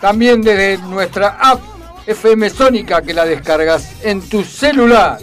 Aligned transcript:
También 0.00 0.40
desde 0.40 0.78
nuestra 0.78 1.36
app 1.40 1.60
FM 2.06 2.48
Sónica 2.50 3.02
que 3.02 3.12
la 3.12 3.24
descargas 3.26 3.96
en 4.02 4.26
tu 4.28 4.42
celular. 4.44 5.18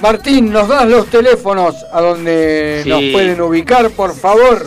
Martín, 0.00 0.52
¿nos 0.52 0.68
das 0.68 0.86
los 0.86 1.06
teléfonos 1.06 1.76
a 1.92 2.00
donde 2.00 2.80
Sí. 2.82 2.88
nos 2.90 3.00
pueden 3.12 3.40
ubicar, 3.40 3.88
por 3.90 4.12
favor? 4.14 4.66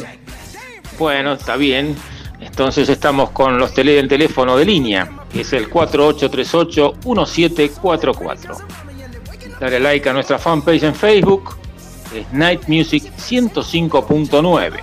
Bueno, 0.97 1.33
está 1.33 1.57
bien. 1.57 1.95
Entonces 2.39 2.87
estamos 2.89 3.31
con 3.31 3.57
los 3.57 3.73
tele 3.73 3.99
el 3.99 4.07
teléfono 4.07 4.55
de 4.57 4.65
línea, 4.65 5.09
que 5.31 5.41
es 5.41 5.51
el 5.53 5.69
4838-1744. 5.69 8.57
Dale 9.59 9.79
like 9.79 10.09
a 10.09 10.13
nuestra 10.13 10.37
fanpage 10.37 10.83
en 10.83 10.93
Facebook, 10.95 11.55
es 12.13 12.31
Night 12.31 12.67
Music 12.67 13.03
105.9. 13.17 14.79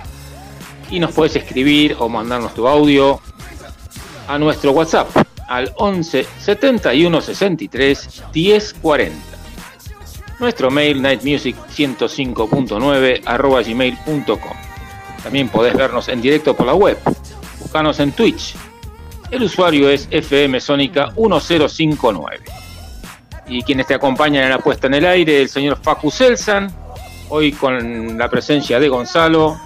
Y 0.91 0.99
nos 0.99 1.13
puedes 1.13 1.35
escribir 1.35 1.95
o 1.99 2.07
mandarnos 2.09 2.53
tu 2.53 2.67
audio 2.67 3.19
a 4.27 4.37
nuestro 4.37 4.71
WhatsApp 4.71 5.09
al 5.47 5.73
11 5.77 6.27
71 6.39 7.21
63 7.21 8.23
10 8.31 8.73
40. 8.81 9.15
Nuestro 10.39 10.71
mail 10.71 11.01
nightmusic105.9 11.01 13.21
arroba 13.25 13.61
gmail.com. 13.61 14.57
También 15.23 15.49
podés 15.49 15.75
vernos 15.75 16.07
en 16.09 16.21
directo 16.21 16.55
por 16.55 16.65
la 16.65 16.73
web. 16.73 16.97
Buscanos 17.59 17.99
en 17.99 18.11
Twitch. 18.11 18.55
El 19.31 19.43
usuario 19.43 19.89
es 19.89 20.07
FM 20.11 20.59
Sónica 20.59 21.13
1059. 21.15 22.43
Y 23.47 23.63
quienes 23.63 23.87
te 23.87 23.93
acompañan 23.93 24.43
en 24.43 24.49
la 24.49 24.59
puesta 24.59 24.87
en 24.87 24.95
el 24.95 25.05
aire, 25.05 25.41
el 25.41 25.47
señor 25.49 25.79
Facu 25.81 26.11
Selsan, 26.11 26.69
hoy 27.33 27.51
con 27.51 28.15
la 28.15 28.29
presencia 28.29 28.79
de 28.79 28.87
Gonzalo, 28.89 29.59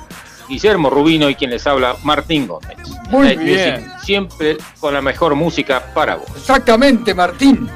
Guillermo 0.48 0.90
Rubino 0.90 1.30
y 1.30 1.36
quien 1.36 1.50
les 1.52 1.68
habla, 1.68 1.98
Martín 2.04 2.48
Gómez. 2.48 2.78
Muy 3.10 3.28
Night 3.36 3.40
bien. 3.42 3.74
Music, 3.82 4.00
siempre 4.04 4.58
con 4.80 4.94
la 4.94 5.02
mejor 5.02 5.36
música 5.36 5.84
para 5.94 6.16
vos. 6.16 6.28
Exactamente, 6.38 7.14
Martín. 7.14 7.68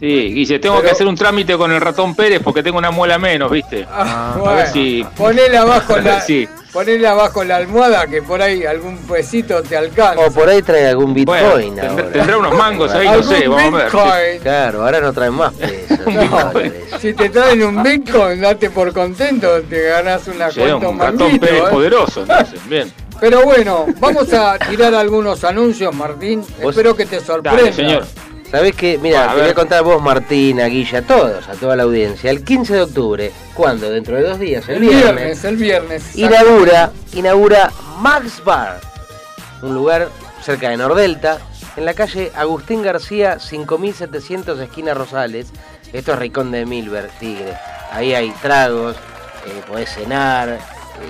Sí, 0.00 0.06
Guille, 0.34 0.58
tengo 0.58 0.76
Pero- 0.76 0.86
que 0.86 0.92
hacer 0.92 1.06
un 1.06 1.14
trámite 1.14 1.54
con 1.58 1.70
el 1.70 1.80
ratón 1.82 2.14
Pérez 2.14 2.40
porque 2.42 2.62
tengo 2.62 2.78
una 2.78 2.90
muela 2.90 3.18
menos, 3.18 3.50
¿viste? 3.50 3.86
Ah, 3.90 4.32
a 4.34 4.38
bueno. 4.38 4.56
ver 4.56 4.68
si- 4.68 5.04
Ponele 5.16 5.56
abajo 5.58 5.96
la, 6.00 6.20
Sí. 6.22 6.48
Ponele 6.72 7.06
abajo 7.06 7.44
la 7.44 7.56
almohada 7.56 8.06
que 8.06 8.22
por 8.22 8.40
ahí 8.40 8.64
algún 8.64 8.96
pesito 8.98 9.62
te 9.62 9.76
alcanza. 9.76 10.20
O 10.26 10.30
por 10.32 10.48
ahí 10.48 10.62
trae 10.62 10.86
algún 10.88 11.12
Bitcoin 11.14 11.74
tendrá, 11.76 11.90
ahora. 11.90 12.10
tendrá 12.10 12.36
unos 12.38 12.54
mangos 12.54 12.92
ahí, 12.92 13.08
no 13.08 13.22
sé, 13.22 13.46
vamos 13.48 13.62
a 13.74 13.76
ver. 13.76 13.84
Bitcoin. 13.84 14.40
Claro, 14.42 14.82
ahora 14.84 15.00
no 15.00 15.12
traen 15.12 15.34
más 15.34 15.52
pesos. 15.54 15.98
Bitcoin. 16.06 16.30
dólares. 16.30 16.72
Si 17.00 17.14
te 17.14 17.28
traen 17.28 17.62
un 17.62 17.82
Bitcoin, 17.82 18.40
date 18.40 18.70
por 18.70 18.92
contento, 18.92 19.60
te 19.62 19.82
ganas 19.88 20.26
una 20.28 20.50
Sí, 20.50 20.60
cuenta 20.60 20.88
un 20.88 20.98
ratón 20.98 21.18
manguito, 21.18 21.46
Pérez 21.46 21.62
¿eh? 21.62 21.70
poderoso, 21.70 22.20
entonces, 22.22 22.60
bien. 22.68 22.92
Pero 23.20 23.44
bueno, 23.44 23.86
vamos 24.00 24.32
a 24.32 24.58
tirar 24.58 24.94
algunos 24.94 25.44
anuncios, 25.44 25.94
Martín. 25.94 26.40
Vos- 26.60 26.70
Espero 26.70 26.96
que 26.96 27.06
te 27.06 27.20
sorprenda. 27.20 27.60
Dale, 27.60 27.72
señor. 27.72 28.04
¿Sabés 28.52 28.76
qué? 28.76 28.98
Mira, 28.98 29.20
Bueno, 29.20 29.34
te 29.34 29.40
voy 29.40 29.50
a 29.50 29.54
contar 29.54 29.78
a 29.78 29.82
vos, 29.82 30.02
Martín, 30.02 30.60
a 30.60 30.66
Guilla, 30.66 30.98
a 30.98 31.02
todos, 31.02 31.48
a 31.48 31.54
toda 31.54 31.74
la 31.74 31.84
audiencia. 31.84 32.30
El 32.30 32.44
15 32.44 32.74
de 32.74 32.82
octubre, 32.82 33.32
¿cuándo? 33.54 33.88
Dentro 33.90 34.14
de 34.16 34.22
dos 34.28 34.38
días, 34.38 34.68
el, 34.68 34.74
El 34.76 34.80
viernes, 34.82 35.42
el 35.44 35.56
viernes. 35.56 36.16
inaugura, 36.18 36.92
inaugura 37.14 37.70
Max 38.00 38.44
Bar, 38.44 38.78
un 39.62 39.74
lugar 39.74 40.08
cerca 40.42 40.68
de 40.68 40.76
Nordelta, 40.76 41.38
en 41.76 41.86
la 41.86 41.94
calle 41.94 42.30
Agustín 42.36 42.82
García, 42.82 43.38
5700 43.38 44.60
esquina 44.60 44.92
Rosales. 44.92 45.46
Esto 45.90 46.12
es 46.12 46.18
Ricón 46.18 46.50
de 46.50 46.66
Milberg, 46.66 47.10
Tigre. 47.18 47.54
Ahí 47.90 48.14
hay 48.14 48.30
tragos, 48.42 48.96
eh, 49.46 49.62
podés 49.66 49.88
cenar, 49.94 50.58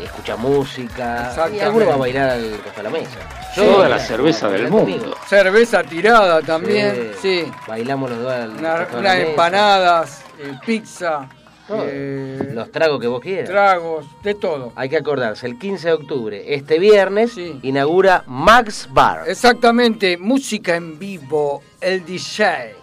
escuchar 0.05 0.39
música, 0.39 1.33
y 1.53 1.61
alguno 1.61 1.87
va 1.87 1.95
a 1.95 1.97
bailar 1.99 2.31
al 2.31 2.51
de 2.53 2.83
la 2.83 2.91
mesa. 2.91 3.19
Toda 3.55 3.89
la 3.89 3.99
cerveza 3.99 4.49
del 4.49 4.69
mundo. 4.71 5.15
Cerveza 5.29 5.83
tirada 5.83 6.41
también, 6.43 7.13
sí. 7.21 7.45
Bailamos 7.67 8.11
los 8.11 8.19
dos 8.21 8.33
al 8.33 8.51
Una- 8.51 8.79
costado 8.79 8.87
de 8.87 8.93
la 8.93 8.99
unas 9.01 9.17
mesa. 9.17 9.31
empanadas, 9.31 10.23
eh, 10.39 10.53
pizza, 10.65 11.29
Todo. 11.69 11.85
eh, 11.87 12.51
Los 12.53 12.71
tragos 12.73 13.01
que 13.01 13.07
vos 13.07 13.21
quieras. 13.21 13.49
tragos, 13.49 14.07
de 14.23 14.35
todo. 14.35 14.73
Hay 14.75 14.89
que 14.89 14.97
acordarse, 14.97 15.47
el 15.47 15.59
15 15.59 15.89
de 15.89 15.95
octubre, 15.95 16.55
este 16.55 16.79
viernes, 16.79 17.33
Sí. 17.35 17.59
inaugura 17.63 18.25
Max 18.27 18.89
Bar. 18.91 19.25
Exactamente, 19.29 20.17
música 20.19 20.75
en 20.77 20.99
vivo, 20.99 21.63
el 21.81 22.05
DJ. 22.05 22.77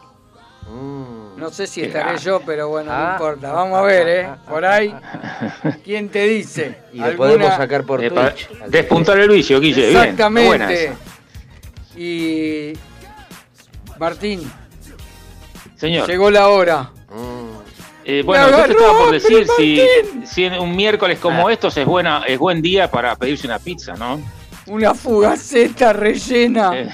Mm. 0.69 1.39
No 1.39 1.49
sé 1.49 1.65
si 1.67 1.81
estaré 1.81 2.17
yo, 2.19 2.41
pero 2.45 2.67
bueno, 2.69 2.91
no 2.91 2.97
Ah. 2.97 3.11
importa. 3.13 3.51
Vamos 3.53 3.79
a 3.79 3.81
ver, 3.83 4.07
¿eh? 4.07 4.29
Por 4.47 4.65
ahí, 4.65 4.93
¿quién 5.83 6.09
te 6.09 6.25
dice? 6.25 6.77
Y 6.93 6.97
lo 6.99 7.05
¿Alguna- 7.05 7.27
podemos 7.29 7.55
sacar 7.55 7.83
por 7.85 8.03
Eh, 8.03 8.09
Twitch. 8.11 8.49
Despuntar 8.67 9.19
el 9.19 9.29
vicio, 9.29 9.59
Guille, 9.59 9.89
Exactamente. 9.89 10.93
Y 11.95 12.73
Martín, 13.97 14.49
Señor, 15.75 16.07
llegó 16.07 16.29
la 16.29 16.49
hora. 16.49 16.91
Mm. 17.09 17.49
eh, 18.05 18.21
bueno, 18.23 18.49
yo 18.51 18.63
te 18.65 18.71
estaba 18.71 18.97
por 18.97 19.11
decir 19.11 19.47
si, 19.57 19.77
Martín. 20.05 20.27
si 20.27 20.45
en 20.45 20.59
un 20.59 20.75
miércoles 20.75 21.19
como 21.19 21.47
Ah. 21.47 21.53
estos 21.53 21.75
es 21.77 21.85
buena 21.85 22.23
es 22.27 22.37
buen 22.37 22.61
día 22.61 22.89
para 22.91 23.15
pedirse 23.15 23.47
una 23.47 23.59
pizza, 23.59 23.93
¿no? 23.93 24.21
Una 24.67 24.93
fugaceta 24.93 25.93
rellena. 25.93 26.71
Eh, 26.79 26.89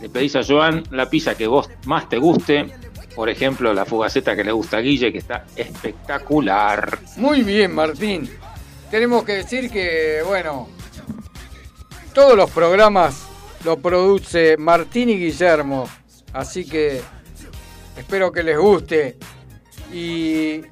Le 0.00 0.08
pedís 0.08 0.34
a 0.34 0.42
Joan 0.42 0.82
la 0.90 1.08
pizza 1.08 1.36
que 1.36 1.46
vos 1.46 1.70
más 1.84 2.08
te 2.08 2.18
guste, 2.18 2.74
por 3.14 3.28
ejemplo 3.28 3.72
la 3.74 3.84
fugaceta 3.84 4.34
que 4.34 4.42
le 4.42 4.50
gusta 4.50 4.78
a 4.78 4.80
Guille, 4.80 5.12
que 5.12 5.18
está 5.18 5.44
espectacular. 5.54 6.98
Muy 7.16 7.42
bien, 7.42 7.72
Martín. 7.74 8.28
Tenemos 8.90 9.24
que 9.24 9.32
decir 9.34 9.70
que, 9.70 10.20
bueno, 10.26 10.68
todos 12.12 12.36
los 12.36 12.50
programas 12.50 13.26
lo 13.64 13.78
produce 13.78 14.56
Martín 14.56 15.10
y 15.10 15.18
Guillermo, 15.18 15.88
así 16.32 16.64
que 16.64 17.00
espero 17.96 18.32
que 18.32 18.42
les 18.42 18.58
guste. 18.58 19.16
Y 19.92 20.62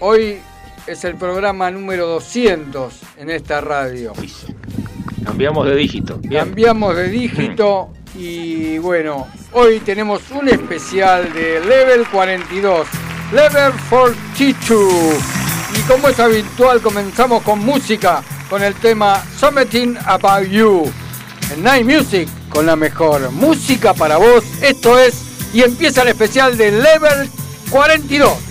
hoy 0.00 0.38
es 0.86 1.04
el 1.04 1.16
programa 1.16 1.70
número 1.70 2.06
200 2.06 3.00
en 3.18 3.30
esta 3.30 3.60
radio. 3.60 4.12
Cambiamos 5.24 5.66
de 5.66 5.76
dígito. 5.76 6.16
Bien. 6.18 6.44
Cambiamos 6.44 6.96
de 6.96 7.08
dígito 7.08 7.90
y 8.14 8.78
bueno, 8.78 9.28
hoy 9.52 9.80
tenemos 9.80 10.30
un 10.30 10.48
especial 10.48 11.32
de 11.32 11.60
Level 11.60 12.06
42, 12.08 12.86
Level 13.32 13.72
42. 13.88 15.39
Y 15.76 15.80
como 15.82 16.08
es 16.08 16.18
habitual, 16.18 16.80
comenzamos 16.80 17.42
con 17.42 17.60
música, 17.60 18.22
con 18.48 18.62
el 18.62 18.74
tema 18.74 19.24
Something 19.38 19.96
About 20.04 20.48
You. 20.48 20.90
En 21.52 21.62
Night 21.62 21.84
Music, 21.84 22.28
con 22.48 22.66
la 22.66 22.76
mejor 22.76 23.30
música 23.30 23.94
para 23.94 24.16
vos. 24.16 24.44
Esto 24.60 24.98
es, 24.98 25.22
y 25.52 25.62
empieza 25.62 26.02
el 26.02 26.08
especial 26.08 26.56
de 26.56 26.72
Level 26.72 27.30
42. 27.70 28.49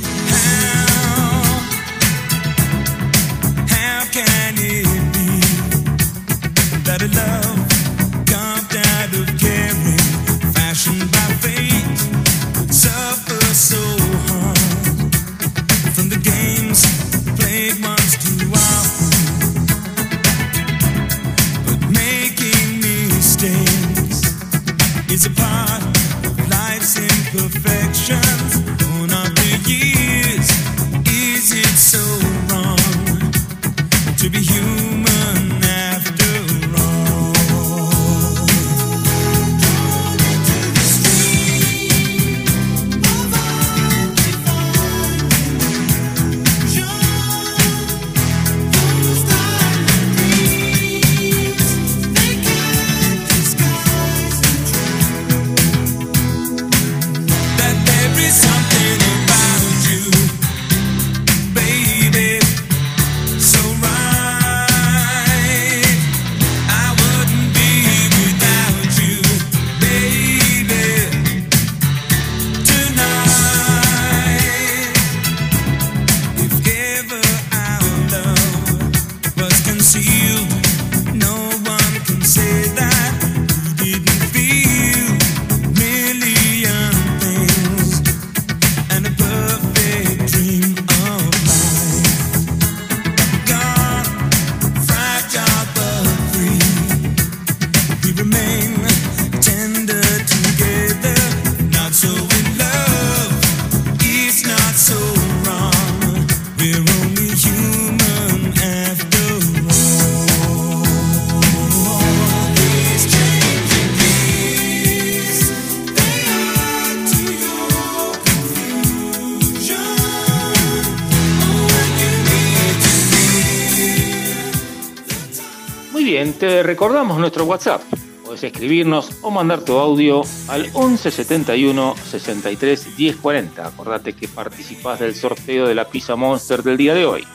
WhatsApp. 127.50 127.82
Puedes 128.24 128.44
escribirnos 128.44 129.10
o 129.24 129.32
mandar 129.32 129.62
tu 129.62 129.80
audio 129.80 130.22
al 130.50 130.70
11 130.72 131.10
71 131.10 131.96
63 131.96 132.96
10 132.96 133.16
40. 133.16 133.66
Acordate 133.66 134.14
que 134.14 134.28
participás 134.28 135.00
del 135.00 135.16
sorteo 135.16 135.68
de 135.68 135.74
la 135.74 135.86
Pizza 135.86 136.16
Monster 136.16 136.62
del 136.62 136.78
día 136.78 136.94
de 136.94 137.08
hoy. 137.08 137.26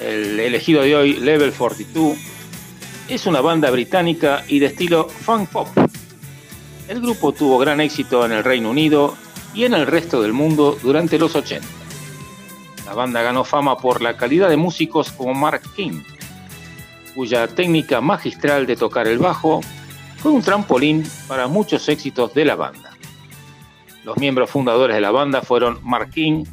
El 0.00 0.38
elegido 0.38 0.82
de 0.82 0.94
hoy, 0.94 1.14
Level 1.14 1.52
42, 1.52 2.16
es 3.08 3.26
una 3.26 3.40
banda 3.40 3.68
británica 3.72 4.44
y 4.46 4.60
de 4.60 4.66
estilo 4.66 5.08
funk 5.08 5.48
pop. 5.48 5.66
El 6.86 7.00
grupo 7.00 7.32
tuvo 7.32 7.58
gran 7.58 7.80
éxito 7.80 8.24
en 8.24 8.30
el 8.30 8.44
Reino 8.44 8.70
Unido 8.70 9.16
y 9.54 9.64
en 9.64 9.74
el 9.74 9.88
resto 9.88 10.22
del 10.22 10.32
mundo 10.32 10.78
durante 10.80 11.18
los 11.18 11.34
80. 11.34 11.66
La 12.86 12.94
banda 12.94 13.22
ganó 13.22 13.42
fama 13.42 13.76
por 13.76 14.02
la 14.02 14.16
calidad 14.16 14.48
de 14.48 14.56
músicos 14.56 15.10
como 15.10 15.34
Mark 15.34 15.62
King, 15.74 16.02
cuya 17.14 17.46
técnica 17.46 18.00
magistral 18.00 18.66
de 18.66 18.76
tocar 18.76 19.06
el 19.06 19.18
bajo 19.18 19.60
fue 20.16 20.32
un 20.32 20.42
trampolín 20.42 21.04
para 21.28 21.46
muchos 21.46 21.88
éxitos 21.88 22.34
de 22.34 22.44
la 22.44 22.56
banda. 22.56 22.90
Los 24.04 24.16
miembros 24.18 24.50
fundadores 24.50 24.96
de 24.96 25.00
la 25.00 25.10
banda 25.10 25.42
fueron 25.42 25.78
Mark 25.82 26.10
King, 26.10 26.44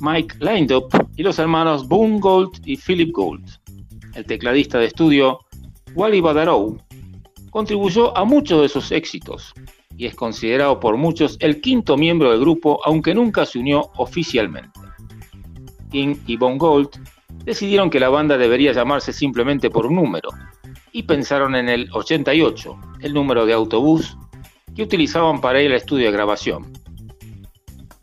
Mike 0.00 0.36
Lindup 0.40 0.88
y 1.16 1.22
los 1.22 1.38
hermanos 1.38 1.86
Boone 1.86 2.18
Gold 2.18 2.60
y 2.64 2.76
Philip 2.76 3.12
Gould. 3.12 3.48
El 4.14 4.26
tecladista 4.26 4.78
de 4.78 4.86
estudio, 4.86 5.38
Wally 5.94 6.20
Badarou, 6.20 6.78
contribuyó 7.50 8.16
a 8.16 8.24
muchos 8.24 8.62
de 8.62 8.68
sus 8.68 8.90
éxitos 8.92 9.54
y 9.96 10.06
es 10.06 10.14
considerado 10.14 10.80
por 10.80 10.96
muchos 10.96 11.36
el 11.40 11.60
quinto 11.60 11.96
miembro 11.96 12.30
del 12.30 12.40
grupo, 12.40 12.80
aunque 12.84 13.14
nunca 13.14 13.46
se 13.46 13.58
unió 13.58 13.90
oficialmente. 13.96 14.80
King 15.90 16.16
y 16.26 16.36
Boone 16.36 16.58
Gold 16.58 16.88
decidieron 17.44 17.90
que 17.90 18.00
la 18.00 18.08
banda 18.08 18.38
debería 18.38 18.72
llamarse 18.72 19.12
simplemente 19.12 19.70
por 19.70 19.86
un 19.86 19.96
número 19.96 20.30
y 20.92 21.04
pensaron 21.04 21.54
en 21.54 21.68
el 21.68 21.88
88, 21.92 22.78
el 23.00 23.14
número 23.14 23.46
de 23.46 23.52
autobús 23.52 24.16
que 24.74 24.82
utilizaban 24.82 25.40
para 25.40 25.60
ir 25.60 25.70
al 25.70 25.76
estudio 25.76 26.06
de 26.06 26.12
grabación. 26.12 26.72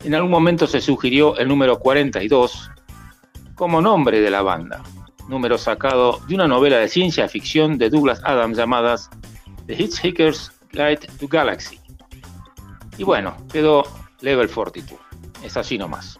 En 0.04 0.14
algún 0.14 0.30
momento 0.30 0.66
se 0.66 0.80
sugirió 0.80 1.36
el 1.36 1.48
número 1.48 1.78
42 1.78 2.70
como 3.54 3.80
nombre 3.80 4.20
de 4.20 4.30
la 4.30 4.42
banda, 4.42 4.82
número 5.28 5.58
sacado 5.58 6.20
de 6.26 6.34
una 6.34 6.48
novela 6.48 6.78
de 6.78 6.88
ciencia 6.88 7.28
ficción 7.28 7.76
de 7.78 7.90
Douglas 7.90 8.20
Adams 8.24 8.56
llamada 8.56 8.96
The 9.66 9.74
Hitchhiker's 9.74 10.52
Guide 10.72 11.06
to 11.18 11.28
Galaxy. 11.28 11.78
Y 12.96 13.04
bueno, 13.04 13.36
quedó 13.52 13.84
Level 14.20 14.48
42. 14.48 14.98
Es 15.44 15.56
así 15.56 15.78
nomás. 15.78 16.18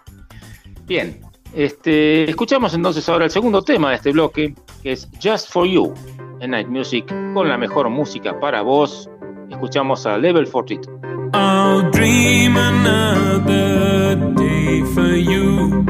Bien, 0.86 1.20
este, 1.54 2.28
escuchamos 2.28 2.74
entonces 2.74 3.08
ahora 3.08 3.24
el 3.24 3.30
segundo 3.30 3.62
tema 3.62 3.90
de 3.90 3.96
este 3.96 4.12
bloque, 4.12 4.54
que 4.82 4.92
es 4.92 5.08
Just 5.22 5.50
for 5.50 5.66
You, 5.66 5.94
en 6.40 6.52
Night 6.52 6.68
Music, 6.68 7.06
con 7.34 7.48
la 7.48 7.58
mejor 7.58 7.88
música 7.90 8.38
para 8.38 8.62
vos. 8.62 9.10
Escuchamos 9.50 10.06
a 10.06 10.16
Level 10.16 10.48
42. 10.48 11.00
I'll 11.32 11.90
dream 11.90 12.56
another 12.56 14.16
day 14.34 14.82
for 14.94 15.14
you. 15.14 15.84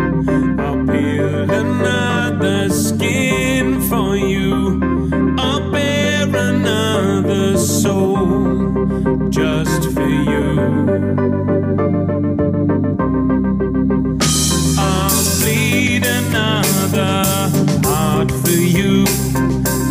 I'll 0.59 0.85
build 0.85 1.50
another 1.50 2.69
skin 2.71 3.81
for 3.83 4.17
you. 4.17 4.81
I'll 5.38 5.71
bear 5.71 6.29
another 6.29 7.57
soul 7.57 8.69
just 9.31 9.90
for 9.93 10.09
you. 10.09 11.00
lead 15.45 16.07
another 16.07 17.25
heart 17.85 18.31
for 18.31 18.51
you. 18.51 19.05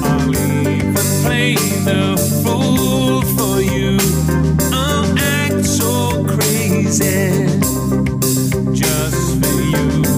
I'll 0.04 0.36
even 0.36 0.94
play 1.24 1.56
the 1.86 2.18
fool 2.44 3.22
for 3.38 3.62
you. 3.62 3.98
I'll 4.72 5.18
act 5.18 5.66
so 5.66 6.24
crazy 6.26 7.60
just 8.74 9.42
for 9.42 9.62
you. 9.62 10.09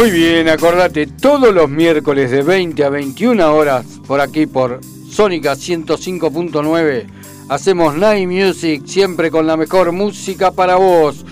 Muy 0.00 0.10
bien, 0.10 0.48
acordate, 0.48 1.06
todos 1.06 1.52
los 1.52 1.68
miércoles 1.68 2.30
de 2.30 2.40
20 2.40 2.84
a 2.84 2.88
21 2.88 3.54
horas 3.54 3.84
por 4.06 4.22
aquí 4.22 4.46
por 4.46 4.80
Sónica 5.10 5.52
105.9 5.52 7.06
hacemos 7.50 7.94
Night 7.96 8.26
Music 8.26 8.86
siempre 8.86 9.30
con 9.30 9.46
la 9.46 9.58
mejor 9.58 9.92
música 9.92 10.52
para 10.52 10.76
vos. 10.76 11.26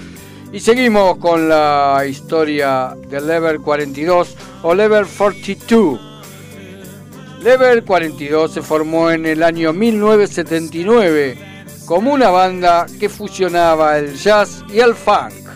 Y 0.52 0.60
seguimos 0.60 1.16
con 1.16 1.48
la 1.48 2.04
historia 2.06 2.94
del 3.08 3.26
Level 3.26 3.62
42 3.62 4.36
o 4.62 4.74
Level 4.74 5.06
42. 5.06 5.98
Level 7.42 7.84
42 7.84 8.52
se 8.52 8.60
formó 8.60 9.10
en 9.10 9.24
el 9.24 9.42
año 9.44 9.72
1979 9.72 11.38
como 11.86 12.12
una 12.12 12.28
banda 12.28 12.84
que 13.00 13.08
fusionaba 13.08 13.96
el 13.96 14.14
jazz 14.14 14.62
y 14.70 14.80
el 14.80 14.94
funk. 14.94 15.47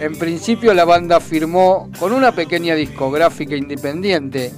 En 0.00 0.18
principio 0.18 0.72
la 0.72 0.86
banda 0.86 1.20
firmó 1.20 1.90
con 1.98 2.14
una 2.14 2.32
pequeña 2.32 2.74
discográfica 2.74 3.54
independiente, 3.54 4.50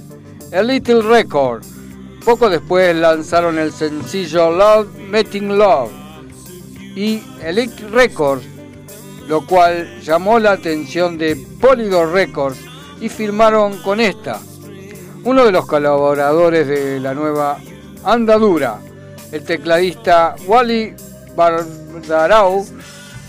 el 0.53 0.67
Little 0.67 1.01
Record. 1.01 1.65
Poco 2.23 2.49
después 2.49 2.95
lanzaron 2.95 3.59
el 3.59 3.73
sencillo 3.73 4.49
Love 4.51 4.87
Meeting 5.09 5.57
Love 5.57 5.91
y 6.95 7.21
Elite 7.43 7.89
Records, 7.89 8.45
lo 9.27 9.45
cual 9.45 9.99
llamó 10.01 10.39
la 10.39 10.53
atención 10.53 11.17
de 11.17 11.35
Polydor 11.59 12.13
Records 12.13 12.59
y 13.01 13.09
firmaron 13.09 13.81
con 13.81 13.99
esta. 13.99 14.39
Uno 15.25 15.43
de 15.43 15.51
los 15.51 15.65
colaboradores 15.65 16.67
de 16.67 17.01
la 17.01 17.13
nueva 17.13 17.59
andadura, 18.05 18.79
el 19.33 19.43
tecladista 19.43 20.35
Wally 20.47 20.93
Bardarau, 21.35 22.65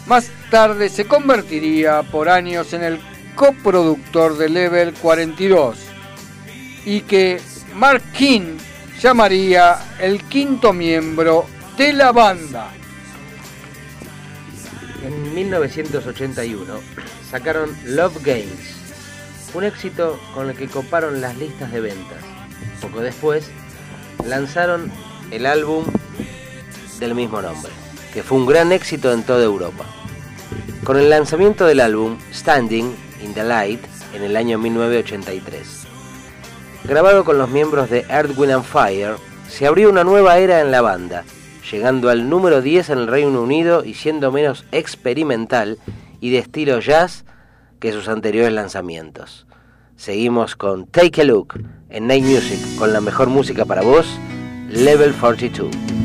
más 0.06 0.30
tarde 0.50 0.88
se 0.88 1.06
convertiría 1.06 2.02
por 2.02 2.28
años 2.28 2.73
en 2.73 2.84
el 2.84 3.00
coproductor 3.34 4.37
de 4.37 4.49
Level 4.49 4.94
42 4.94 5.78
y 6.84 7.00
que 7.02 7.40
Mark 7.75 8.02
King 8.12 8.58
llamaría 9.00 9.78
el 9.99 10.23
quinto 10.25 10.73
miembro 10.73 11.46
de 11.76 11.92
la 11.92 12.12
banda. 12.12 12.70
En 15.02 15.34
1981 15.34 16.80
sacaron 17.30 17.76
Love 17.84 18.23
Games, 18.23 18.76
un 19.52 19.64
éxito 19.64 20.20
con 20.32 20.49
el 20.49 20.56
que 20.56 20.68
coparon 20.68 21.20
las 21.20 21.37
listas 21.37 21.73
de 21.73 21.80
ventas. 21.80 22.18
Poco 22.80 23.00
después 23.00 23.50
lanzaron 24.25 24.90
el 25.30 25.46
álbum 25.46 25.84
del 27.00 27.14
mismo 27.14 27.42
nombre, 27.42 27.73
que 28.14 28.23
fue 28.23 28.38
un 28.38 28.47
gran 28.47 28.71
éxito 28.71 29.12
en 29.12 29.25
toda 29.25 29.44
Europa. 29.44 29.85
Con 30.85 30.97
el 30.97 31.11
lanzamiento 31.11 31.66
del 31.66 31.80
álbum 31.80 32.16
Standing 32.33 32.94
in 33.23 33.35
the 33.35 33.42
Light 33.42 33.80
en 34.14 34.23
el 34.23 34.37
año 34.37 34.56
1983, 34.56 35.87
grabado 36.85 37.25
con 37.25 37.38
los 37.38 37.50
miembros 37.50 37.90
de 37.90 38.06
Earth, 38.09 38.38
and 38.38 38.64
Fire, 38.64 39.16
se 39.49 39.66
abrió 39.66 39.90
una 39.90 40.04
nueva 40.04 40.38
era 40.38 40.61
en 40.61 40.71
la 40.71 40.80
banda, 40.80 41.25
llegando 41.71 42.09
al 42.09 42.28
número 42.28 42.62
10 42.62 42.90
en 42.90 42.99
el 42.99 43.09
Reino 43.09 43.42
Unido 43.42 43.85
y 43.85 43.94
siendo 43.94 44.30
menos 44.30 44.64
experimental 44.71 45.78
y 46.21 46.30
de 46.30 46.38
estilo 46.38 46.78
jazz 46.78 47.25
que 47.80 47.92
sus 47.92 48.09
anteriores 48.09 48.52
lanzamientos. 48.52 49.47
Seguimos 49.97 50.54
con 50.54 50.87
Take 50.87 51.23
a 51.23 51.25
Look 51.25 51.61
en 51.88 52.06
Night 52.06 52.25
Music 52.25 52.61
con 52.78 52.92
la 52.92 53.00
mejor 53.00 53.28
música 53.28 53.64
para 53.64 53.83
vos, 53.83 54.06
Level 54.68 55.12
42. 55.14 56.03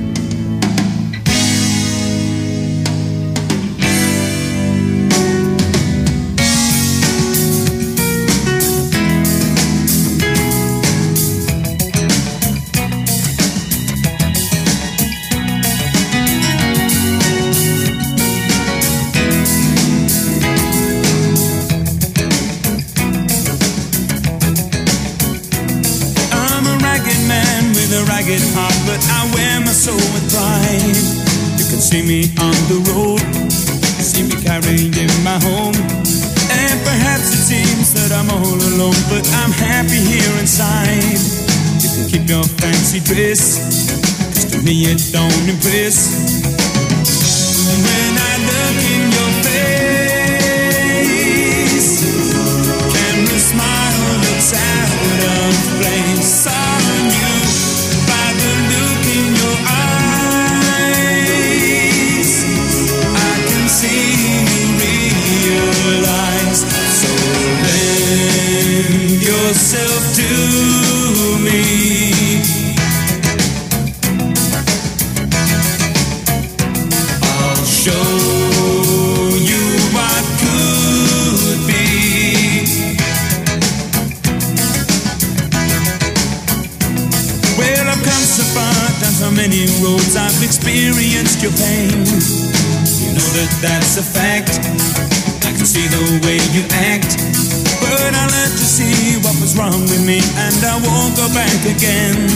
And 100.59 100.67
I 100.67 100.75
won't 100.87 101.15
go 101.15 101.27
back 101.33 101.61
again. 101.65 102.27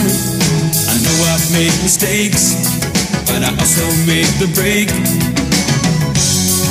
I 0.88 0.96
know 1.04 1.16
I've 1.32 1.44
made 1.52 1.74
mistakes, 1.82 2.54
but 3.26 3.42
I 3.42 3.50
also 3.52 3.84
made 4.06 4.32
the 4.40 4.48
break. 4.54 4.88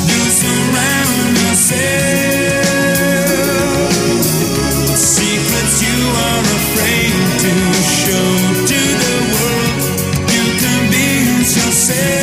You 0.10 0.22
surround 0.42 1.38
yourself 1.46 1.78
with 4.90 4.98
secrets 4.98 5.76
you 5.86 5.98
are 6.28 6.44
afraid 6.60 7.14
to 7.44 7.54
show 8.02 8.30
to 8.72 8.80
the 9.04 9.16
world. 9.34 9.82
You 10.34 10.44
convince 10.58 11.50
yourself 11.58 12.23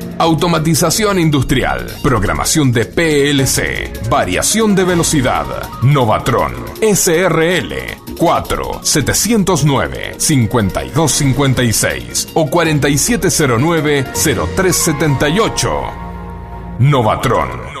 Automatización 0.21 1.17
industrial, 1.17 1.89
programación 2.03 2.71
de 2.71 2.85
PLC, 2.85 4.07
variación 4.07 4.75
de 4.75 4.83
velocidad. 4.83 5.47
Novatron 5.81 6.53
SRL 6.79 7.73
4 8.19 8.81
709 8.83 10.13
5256 10.19 12.27
o 12.35 12.45
4709 12.45 14.05
0378. 14.13 15.81
Novatron. 16.77 17.80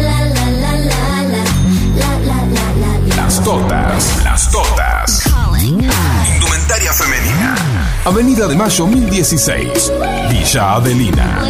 Totas, 3.43 4.23
las 4.23 4.51
totas. 4.51 5.33
Indumentaria 5.59 6.93
femenina. 6.93 7.55
Avenida 8.05 8.47
de 8.47 8.55
Mayo 8.55 8.85
1016, 8.85 9.91
Villa 10.29 10.75
Adelina. 10.75 11.41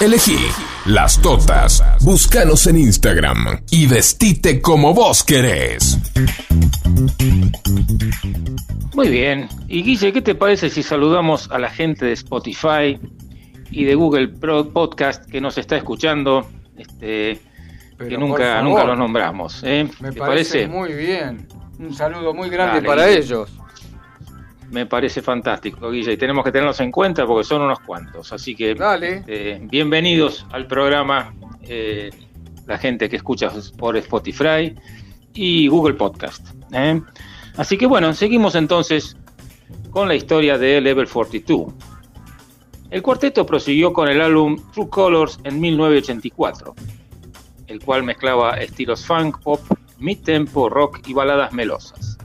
Elegí 0.00 0.38
las 0.86 1.20
totas. 1.20 1.84
Búscanos 2.00 2.66
en 2.66 2.78
Instagram 2.78 3.60
y 3.70 3.86
vestite 3.86 4.62
como 4.62 4.94
vos 4.94 5.22
querés. 5.24 5.98
Muy 8.94 9.08
bien. 9.08 9.48
Y 9.68 9.82
Guille, 9.82 10.12
¿qué 10.12 10.22
te 10.22 10.34
parece 10.34 10.70
si 10.70 10.82
saludamos 10.82 11.50
a 11.50 11.58
la 11.58 11.68
gente 11.68 12.06
de 12.06 12.12
Spotify 12.12 12.98
y 13.70 13.84
de 13.84 13.94
Google 13.94 14.28
Podcast 14.28 15.26
que 15.30 15.42
nos 15.42 15.58
está 15.58 15.76
escuchando? 15.76 16.48
Este, 16.78 17.40
Pero 17.98 18.10
que 18.10 18.16
nunca, 18.18 18.62
nunca 18.62 18.84
los 18.84 18.96
nombramos. 18.96 19.62
¿eh? 19.64 19.88
Me 20.00 20.12
¿Te 20.12 20.18
parece, 20.20 20.66
parece? 20.66 20.68
muy 20.68 20.92
bien. 20.94 21.46
Un 21.78 21.92
saludo 21.94 22.32
muy 22.32 22.48
grande 22.48 22.76
Dale, 22.76 22.86
para 22.86 23.06
Guille. 23.06 23.18
ellos. 23.20 23.50
Me 24.70 24.86
parece 24.86 25.22
fantástico, 25.22 25.90
Guille, 25.90 26.12
y 26.12 26.16
tenemos 26.16 26.44
que 26.44 26.52
tenerlos 26.52 26.78
en 26.80 26.90
cuenta 26.92 27.26
porque 27.26 27.44
son 27.44 27.62
unos 27.62 27.80
cuantos. 27.80 28.32
Así 28.32 28.54
que 28.54 28.74
Dale. 28.74 29.24
eh, 29.26 29.58
bienvenidos 29.62 30.46
al 30.52 30.66
programa, 30.66 31.34
eh, 31.62 32.10
la 32.66 32.78
gente 32.78 33.08
que 33.08 33.16
escucha 33.16 33.50
por 33.78 33.96
Spotify 33.96 34.74
y 35.34 35.68
Google 35.68 35.94
Podcast. 35.94 36.46
¿eh? 36.72 37.00
Así 37.56 37.76
que 37.78 37.86
bueno, 37.86 38.12
seguimos 38.12 38.54
entonces 38.54 39.16
con 39.90 40.06
la 40.06 40.14
historia 40.14 40.58
de 40.58 40.80
Level 40.80 41.08
42. 41.08 41.72
El 42.90 43.02
cuarteto 43.02 43.44
prosiguió 43.46 43.92
con 43.92 44.08
el 44.08 44.20
álbum 44.20 44.56
True 44.72 44.88
Colors 44.88 45.40
en 45.44 45.60
1984, 45.60 46.74
el 47.68 47.80
cual 47.80 48.02
mezclaba 48.02 48.58
estilos 48.58 49.04
funk, 49.04 49.38
pop, 49.42 49.60
mid-tempo, 49.98 50.68
rock 50.68 51.00
y 51.06 51.14
baladas 51.14 51.52
melosas. 51.52 52.18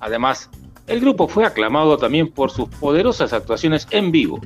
Además, 0.00 0.50
el 0.86 1.00
grupo 1.00 1.28
fue 1.28 1.44
aclamado 1.44 1.96
también 1.96 2.30
por 2.32 2.50
sus 2.50 2.68
poderosas 2.68 3.32
actuaciones 3.32 3.86
en 3.90 4.10
vivo. 4.10 4.40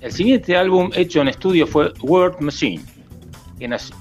El 0.00 0.12
siguiente 0.12 0.56
álbum 0.56 0.90
hecho 0.94 1.20
en 1.20 1.28
estudio 1.28 1.66
fue 1.66 1.92
Word 2.02 2.40
Machine, 2.40 2.84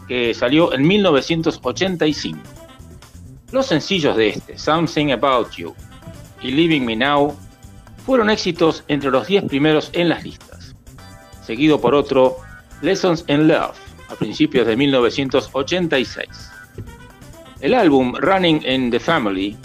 que 0.08 0.34
salió 0.34 0.74
en 0.74 0.88
1985. 0.88 2.40
Los 3.52 3.68
sencillos 3.68 4.16
de 4.16 4.30
este, 4.30 4.58
Something 4.58 5.12
About 5.12 5.52
You 5.52 5.74
y 6.42 6.52
Living 6.52 6.82
Me 6.82 6.96
Now, 6.96 7.36
fueron 8.06 8.30
éxitos 8.30 8.84
entre 8.88 9.12
los 9.12 9.28
10 9.28 9.46
primeros 9.46 9.90
en 9.94 10.10
las 10.10 10.24
listas, 10.24 10.76
seguido 11.44 11.80
por 11.80 11.94
otro, 11.94 12.38
Lessons 12.82 13.26
in 13.28 13.48
Love, 13.48 13.78
a 14.10 14.16
principios 14.16 14.68
de 14.68 14.76
1986. 14.76 16.28
El 17.62 17.74
álbum 17.74 18.16
Running 18.16 18.64
in 18.66 18.92
the 18.92 19.00
Family 19.00 19.58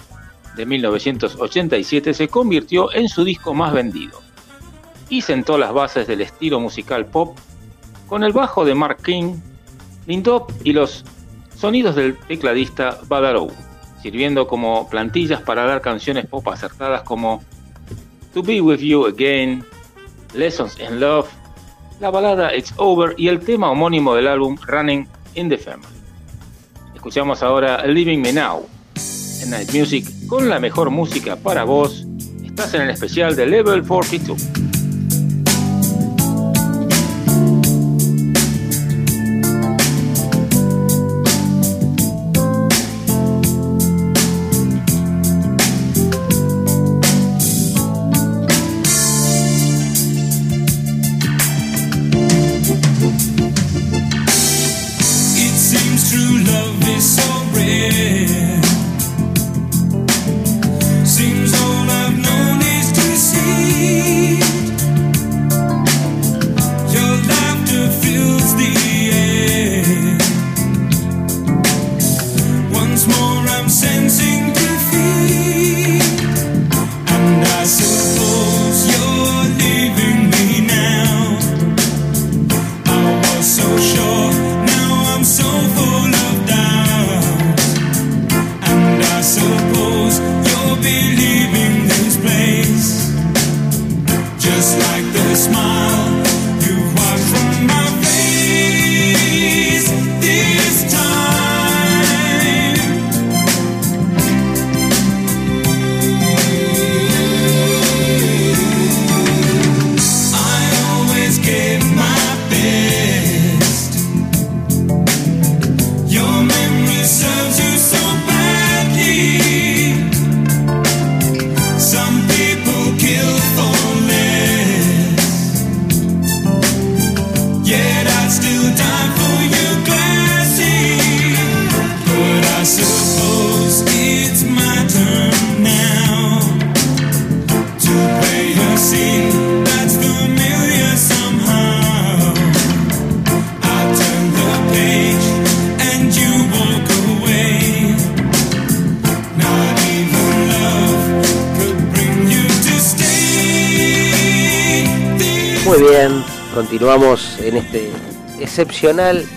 de 0.57 0.67
1987 0.67 2.15
se 2.15 2.29
convirtió 2.29 2.93
en 2.93 3.09
su 3.09 3.25
disco 3.25 3.55
más 3.55 3.73
vendido 3.73 4.21
y 5.09 5.23
sentó 5.23 5.59
las 5.59 5.73
bases 5.73 6.07
del 6.07 6.21
estilo 6.21 6.61
musical 6.61 7.07
pop 7.07 7.37
con 8.07 8.25
el 8.25 8.33
bajo 8.33 8.65
de 8.65 8.75
Mark 8.75 8.99
King, 9.03 9.37
Lindop 10.07 10.51
y 10.65 10.73
los 10.73 11.05
sonidos 11.57 11.97
del 11.97 12.17
tecladista 12.17 12.99
Badarou, 13.07 13.51
sirviendo 14.03 14.47
como 14.47 14.89
plantillas 14.89 15.41
para 15.43 15.65
dar 15.65 15.81
canciones 15.81 16.27
pop 16.27 16.47
acertadas 16.49 17.03
como 17.03 17.43
To 18.35 18.43
Be 18.43 18.61
With 18.61 18.81
You 18.81 19.07
Again, 19.07 19.65
Lessons 20.35 20.79
in 20.81 21.01
Love, 21.01 21.29
la 22.01 22.11
balada 22.11 22.55
It's 22.55 22.73
Over 22.77 23.15
y 23.19 23.29
el 23.29 23.41
tema 23.41 23.71
homónimo 23.71 24.15
del 24.15 24.29
álbum 24.29 24.57
Running 24.67 25.07
in 25.35 25.49
the 25.49 25.59
Family. 25.59 25.89
Escuchamos 26.95 27.43
ahora 27.43 27.87
Living 27.87 28.19
Me 28.19 28.33
Now 28.33 28.67
en 29.43 29.51
Night 29.51 29.73
Music 29.75 30.07
con 30.27 30.49
la 30.49 30.59
mejor 30.59 30.91
música 30.91 31.37
para 31.37 31.65
vos. 31.65 32.07
Estás 32.45 32.75
en 32.75 32.83
el 32.83 32.91
especial 32.91 33.37
de 33.37 33.47
Level 33.47 33.87
42. 33.87 34.64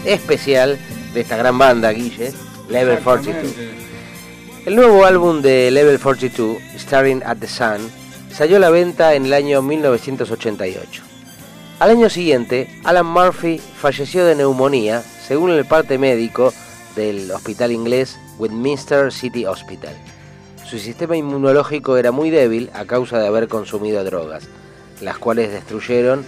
Especial 0.05 0.77
de 1.13 1.21
esta 1.21 1.37
gran 1.37 1.57
banda, 1.57 1.91
Guille, 1.91 2.33
Level 2.69 2.99
42. 2.99 3.43
Exactamente. 3.43 3.87
El 4.65 4.75
nuevo 4.75 5.05
álbum 5.05 5.41
de 5.41 5.71
Level 5.71 5.97
42, 5.99 6.57
Staring 6.75 7.23
at 7.25 7.37
the 7.37 7.47
Sun, 7.47 7.89
salió 8.29 8.57
a 8.57 8.59
la 8.59 8.69
venta 8.69 9.13
en 9.15 9.25
el 9.25 9.33
año 9.33 9.61
1988. 9.61 11.03
Al 11.79 11.91
año 11.91 12.09
siguiente, 12.09 12.81
Alan 12.83 13.05
Murphy 13.05 13.59
falleció 13.59 14.25
de 14.25 14.35
neumonía 14.35 15.01
según 15.25 15.51
el 15.51 15.63
parte 15.63 15.97
médico 15.97 16.53
del 16.95 17.31
hospital 17.31 17.71
inglés 17.71 18.19
Westminster 18.37 19.13
City 19.13 19.45
Hospital. 19.45 19.95
Su 20.65 20.79
sistema 20.79 21.15
inmunológico 21.15 21.95
era 21.95 22.11
muy 22.11 22.29
débil 22.29 22.69
a 22.73 22.83
causa 22.83 23.19
de 23.19 23.27
haber 23.27 23.47
consumido 23.47 24.03
drogas, 24.03 24.43
las 24.99 25.17
cuales 25.17 25.51
destruyeron 25.51 26.25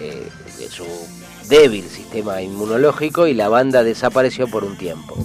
eh, 0.00 0.26
su 0.70 0.86
débil 1.48 1.84
sistema 1.84 2.42
inmunológico 2.42 3.26
y 3.26 3.34
la 3.34 3.48
banda 3.48 3.82
desapareció 3.84 4.48
por 4.48 4.64
un 4.64 4.76
tiempo. 4.76 5.16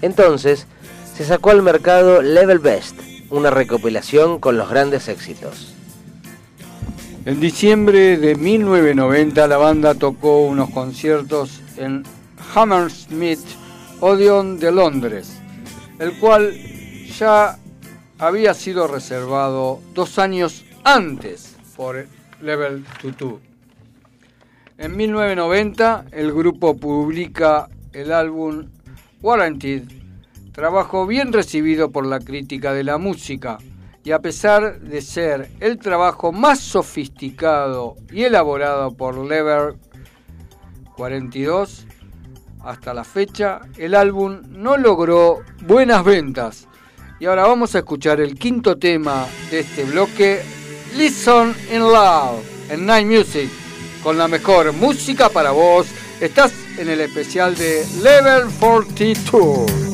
Entonces, 0.00 0.66
se 1.14 1.24
sacó 1.24 1.50
al 1.50 1.62
mercado 1.62 2.22
Level 2.22 2.58
Best, 2.58 2.98
una 3.30 3.50
recopilación 3.50 4.38
con 4.38 4.56
los 4.56 4.68
grandes 4.68 5.08
éxitos. 5.08 5.74
En 7.24 7.38
diciembre 7.38 8.16
de 8.16 8.34
1990 8.34 9.46
la 9.46 9.56
banda 9.56 9.94
tocó 9.94 10.40
unos 10.40 10.70
conciertos 10.70 11.60
en 11.76 12.02
Hammersmith 12.54 13.38
Odeon 14.00 14.58
de 14.58 14.72
Londres, 14.72 15.32
el 16.00 16.18
cual 16.18 16.52
ya 17.16 17.58
había 18.18 18.54
sido 18.54 18.88
reservado 18.88 19.80
dos 19.94 20.18
años 20.18 20.64
antes 20.82 21.54
por 21.76 22.06
Level 22.40 22.84
22. 23.02 23.51
En 24.82 24.96
1990 24.96 26.06
el 26.10 26.32
grupo 26.32 26.76
publica 26.76 27.68
el 27.92 28.10
álbum 28.10 28.66
Warranted, 29.22 29.84
trabajo 30.50 31.06
bien 31.06 31.32
recibido 31.32 31.92
por 31.92 32.04
la 32.04 32.18
crítica 32.18 32.72
de 32.72 32.82
la 32.82 32.98
música 32.98 33.58
y 34.02 34.10
a 34.10 34.18
pesar 34.18 34.80
de 34.80 35.00
ser 35.00 35.52
el 35.60 35.78
trabajo 35.78 36.32
más 36.32 36.58
sofisticado 36.58 37.94
y 38.10 38.24
elaborado 38.24 38.90
por 38.90 39.16
Lever 39.24 39.76
42 40.96 41.86
hasta 42.64 42.92
la 42.92 43.04
fecha, 43.04 43.60
el 43.78 43.94
álbum 43.94 44.40
no 44.48 44.76
logró 44.78 45.42
buenas 45.64 46.04
ventas. 46.04 46.66
Y 47.20 47.26
ahora 47.26 47.46
vamos 47.46 47.76
a 47.76 47.78
escuchar 47.78 48.20
el 48.20 48.36
quinto 48.36 48.76
tema 48.76 49.28
de 49.48 49.60
este 49.60 49.84
bloque, 49.84 50.42
Listen 50.96 51.54
in 51.72 51.82
Love, 51.82 52.42
en 52.68 52.84
Night 52.84 53.06
Music, 53.06 53.61
con 54.02 54.18
la 54.18 54.28
mejor 54.28 54.72
música 54.72 55.28
para 55.28 55.52
vos. 55.52 55.86
Estás 56.20 56.52
en 56.78 56.88
el 56.88 57.00
especial 57.00 57.54
de 57.56 57.86
Level 58.02 58.48
42. 58.58 59.91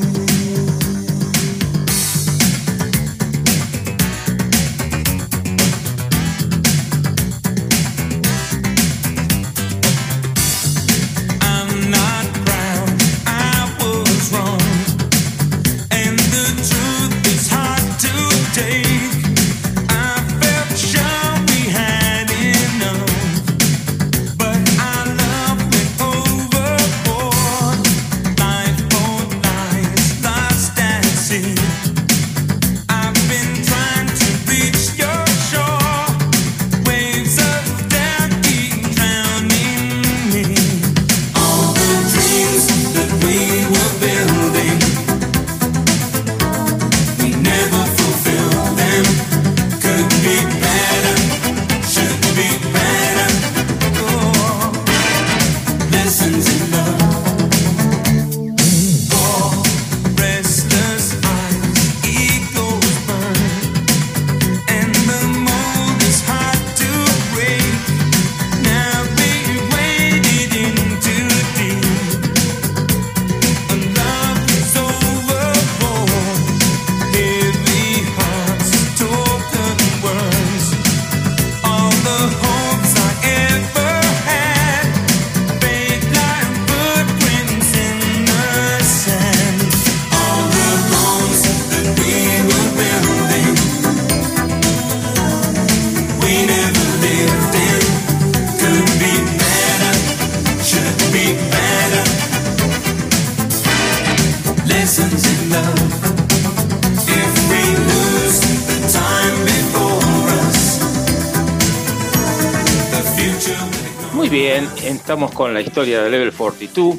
Estamos 115.09 115.31
con 115.31 115.55
la 115.55 115.61
historia 115.61 116.03
de 116.03 116.11
Level 116.11 116.31
42, 116.31 116.97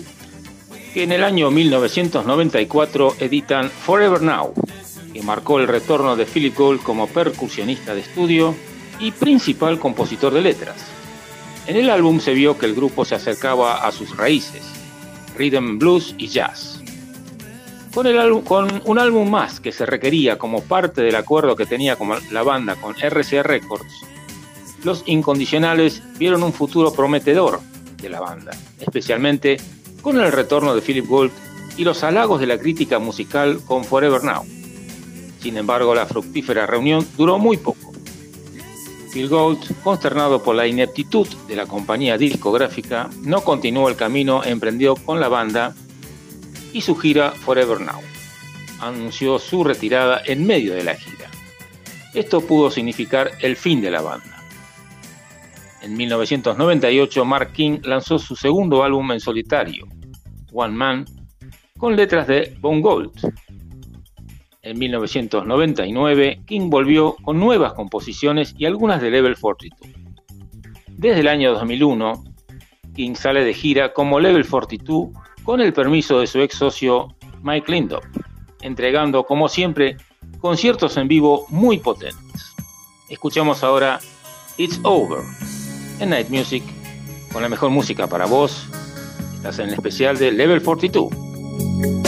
que 0.93 1.05
en 1.05 1.13
el 1.13 1.23
año 1.23 1.49
1994 1.53 3.15
editan 3.21 3.71
Forever 3.71 4.21
Now, 4.21 4.53
que 5.13 5.23
marcó 5.23 5.61
el 5.61 5.69
retorno 5.69 6.17
de 6.17 6.27
Philip 6.27 6.59
Gould 6.59 6.83
como 6.83 7.07
percusionista 7.07 7.95
de 7.95 8.01
estudio 8.01 8.57
y 8.99 9.13
principal 9.13 9.79
compositor 9.79 10.35
de 10.35 10.41
letras. 10.41 10.85
En 11.69 11.77
el 11.77 11.89
álbum 11.89 12.19
se 12.19 12.35
vio 12.35 12.59
que 12.59 12.67
el 12.67 12.75
grupo 12.75 13.05
se 13.05 13.15
acercaba 13.15 13.87
a 13.87 13.93
sus 13.93 14.17
raíces, 14.17 14.65
rhythm, 15.37 15.79
blues 15.79 16.13
y 16.19 16.27
jazz. 16.27 16.83
Con, 17.95 18.43
con 18.43 18.83
un 18.87 18.99
álbum 18.99 19.31
más 19.31 19.61
que 19.61 19.71
se 19.71 19.87
requería 19.87 20.37
como 20.37 20.63
parte 20.63 21.01
del 21.03 21.15
acuerdo 21.15 21.55
que 21.55 21.65
tenía 21.65 21.95
con 21.95 22.11
la 22.33 22.43
banda 22.43 22.75
con 22.75 22.97
RCA 22.97 23.45
Records, 23.45 24.01
los 24.83 25.05
incondicionales 25.07 26.03
vieron 26.19 26.43
un 26.43 26.53
futuro 26.53 26.93
prometedor 26.93 27.61
de 28.01 28.09
la 28.09 28.21
banda, 28.21 28.53
especialmente 28.79 29.59
con 30.03 30.19
el 30.21 30.33
retorno 30.33 30.75
de 30.75 30.83
Philip 30.83 31.07
Gould 31.07 31.33
y 31.77 31.85
los 31.85 32.03
halagos 32.03 32.41
de 32.41 32.47
la 32.47 32.59
crítica 32.59 32.99
musical 32.99 33.61
con 33.67 33.85
Forever 33.85 34.25
Now. 34.25 34.45
Sin 35.41 35.57
embargo, 35.57 35.95
la 35.95 36.07
fructífera 36.07 36.67
reunión 36.67 37.07
duró 37.17 37.39
muy 37.39 37.57
poco. 37.57 37.91
Phil 39.13 39.29
Gould, 39.29 39.59
consternado 39.83 40.43
por 40.43 40.55
la 40.55 40.67
ineptitud 40.67 41.27
de 41.49 41.57
la 41.57 41.67
compañía 41.67 42.17
discográfica, 42.17 43.11
no 43.23 43.43
continuó 43.43 43.89
el 43.89 43.97
camino 43.97 44.45
emprendido 44.45 44.95
con 44.95 45.21
la 45.21 45.29
banda 45.29 45.75
y 46.73 46.81
su 46.83 46.95
gira 46.97 47.33
Forever 47.33 47.81
Now. 47.81 48.01
Anunció 48.81 49.39
su 49.39 49.65
retirada 49.65 50.23
en 50.25 50.47
medio 50.47 50.75
de 50.75 50.85
la 50.85 50.95
gira. 50.95 51.29
Esto 52.15 52.41
pudo 52.41 52.71
significar 52.71 53.33
el 53.41 53.57
fin 53.57 53.81
de 53.81 53.91
la 53.91 54.01
banda. 54.01 54.40
En 55.83 55.97
1998, 55.97 57.25
Mark 57.25 57.53
King 57.53 57.79
lanzó 57.85 58.19
su 58.19 58.37
segundo 58.37 58.85
álbum 58.85 59.13
en 59.13 59.21
solitario, 59.21 59.87
One 60.53 60.75
Man, 60.75 61.07
con 61.79 61.97
letras 61.97 62.27
de 62.27 62.55
Bone 62.61 62.83
Gold. 62.83 63.33
En 64.63 64.79
1999, 64.79 66.43
King 66.47 66.69
volvió 66.69 67.17
con 67.23 67.41
nuevas 67.41 67.73
composiciones 67.73 68.55
y 68.59 68.67
algunas 68.67 69.01
de 69.01 69.11
Level 69.11 69.39
42. 69.39 69.91
Desde 70.89 71.21
el 71.21 71.29
año 71.29 71.55
2001, 71.55 72.25
King 72.95 73.15
sale 73.15 73.43
de 73.43 73.55
gira 73.55 73.95
como 73.95 74.21
Level 74.21 74.47
42 74.47 75.09
con 75.45 75.63
el 75.63 75.73
permiso 75.73 76.21
de 76.21 76.27
su 76.27 76.41
ex 76.41 76.57
socio 76.57 77.09
Mike 77.43 77.73
Lindop, 77.73 78.05
entregando, 78.61 79.25
como 79.25 79.49
siempre, 79.49 79.97
conciertos 80.41 80.99
en 80.99 81.09
vivo 81.09 81.47
muy 81.49 81.79
potentes. 81.79 82.55
Escuchamos 83.09 83.65
ahora 83.65 83.99
It's 84.59 84.79
Over 84.85 85.23
en 86.01 86.11
Night 86.11 86.29
Music 86.29 86.63
con 87.33 87.43
la 87.43 87.49
mejor 87.49 87.71
música 87.71 88.07
para 88.07 88.27
vos. 88.27 88.67
Estás 89.37 89.59
en 89.59 89.69
el 89.69 89.75
especial 89.75 90.19
de 90.19 90.33
Level 90.33 90.63
42. 90.63 92.00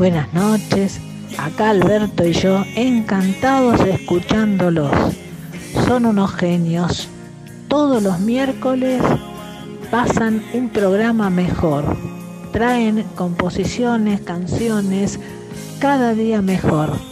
Buenas 0.00 0.32
noches, 0.32 0.98
acá 1.36 1.70
Alberto 1.70 2.26
y 2.26 2.32
yo, 2.32 2.64
encantados 2.74 3.80
escuchándolos. 3.82 4.90
Son 5.86 6.06
unos 6.06 6.34
genios. 6.36 7.08
Todos 7.68 8.02
los 8.02 8.18
miércoles 8.18 9.02
pasan 9.90 10.42
un 10.54 10.70
programa 10.70 11.28
mejor. 11.28 11.98
Traen 12.50 13.04
composiciones, 13.14 14.22
canciones, 14.22 15.20
cada 15.80 16.14
día 16.14 16.40
mejor. 16.40 17.09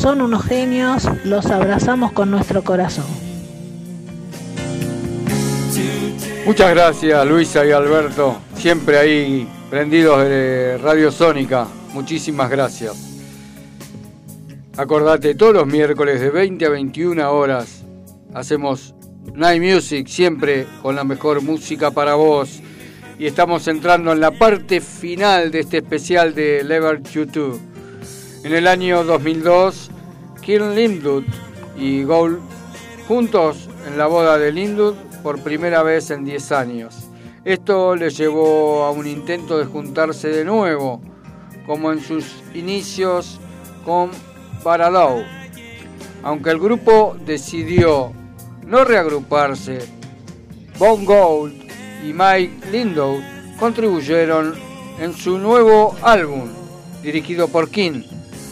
Son 0.00 0.20
unos 0.20 0.44
genios, 0.44 1.08
los 1.24 1.46
abrazamos 1.46 2.12
con 2.12 2.30
nuestro 2.30 2.62
corazón. 2.62 3.04
Muchas 6.46 6.70
gracias 6.70 7.26
Luisa 7.26 7.66
y 7.66 7.72
Alberto, 7.72 8.38
siempre 8.56 8.96
ahí 8.96 9.48
prendidos 9.68 10.22
de 10.22 10.78
Radio 10.78 11.10
Sónica. 11.10 11.66
Muchísimas 11.92 12.48
gracias. 12.48 12.94
Acordate, 14.76 15.34
todos 15.34 15.54
los 15.54 15.66
miércoles 15.66 16.20
de 16.20 16.30
20 16.30 16.64
a 16.64 16.68
21 16.68 17.32
horas 17.32 17.84
hacemos 18.34 18.94
Night 19.34 19.60
Music, 19.60 20.06
siempre 20.06 20.68
con 20.80 20.94
la 20.94 21.02
mejor 21.02 21.42
música 21.42 21.90
para 21.90 22.14
vos. 22.14 22.60
Y 23.18 23.26
estamos 23.26 23.66
entrando 23.66 24.12
en 24.12 24.20
la 24.20 24.30
parte 24.30 24.80
final 24.80 25.50
de 25.50 25.58
este 25.58 25.78
especial 25.78 26.36
de 26.36 26.62
Lever 26.62 27.02
YouTube. 27.02 27.67
En 28.48 28.54
el 28.54 28.66
año 28.66 29.04
2002, 29.04 29.90
Kim 30.40 30.70
Lindut 30.70 31.26
y 31.76 32.02
Gould 32.02 32.38
juntos 33.06 33.68
en 33.86 33.98
la 33.98 34.06
boda 34.06 34.38
de 34.38 34.50
Lindut 34.50 34.96
por 35.22 35.42
primera 35.42 35.82
vez 35.82 36.10
en 36.10 36.24
10 36.24 36.52
años. 36.52 37.10
Esto 37.44 37.94
les 37.94 38.16
llevó 38.16 38.84
a 38.84 38.90
un 38.90 39.06
intento 39.06 39.58
de 39.58 39.66
juntarse 39.66 40.28
de 40.28 40.46
nuevo, 40.46 41.02
como 41.66 41.92
en 41.92 42.00
sus 42.00 42.24
inicios 42.54 43.38
con 43.84 44.12
Baralow. 44.64 45.22
Aunque 46.22 46.48
el 46.48 46.58
grupo 46.58 47.18
decidió 47.26 48.14
no 48.64 48.82
reagruparse, 48.82 49.80
Bon 50.78 51.04
Gold 51.04 51.52
y 52.02 52.14
Mike 52.14 52.70
Lindow 52.72 53.20
contribuyeron 53.60 54.54
en 54.98 55.12
su 55.12 55.36
nuevo 55.36 55.94
álbum, 56.00 56.48
dirigido 57.02 57.48
por 57.48 57.68
King, 57.68 58.04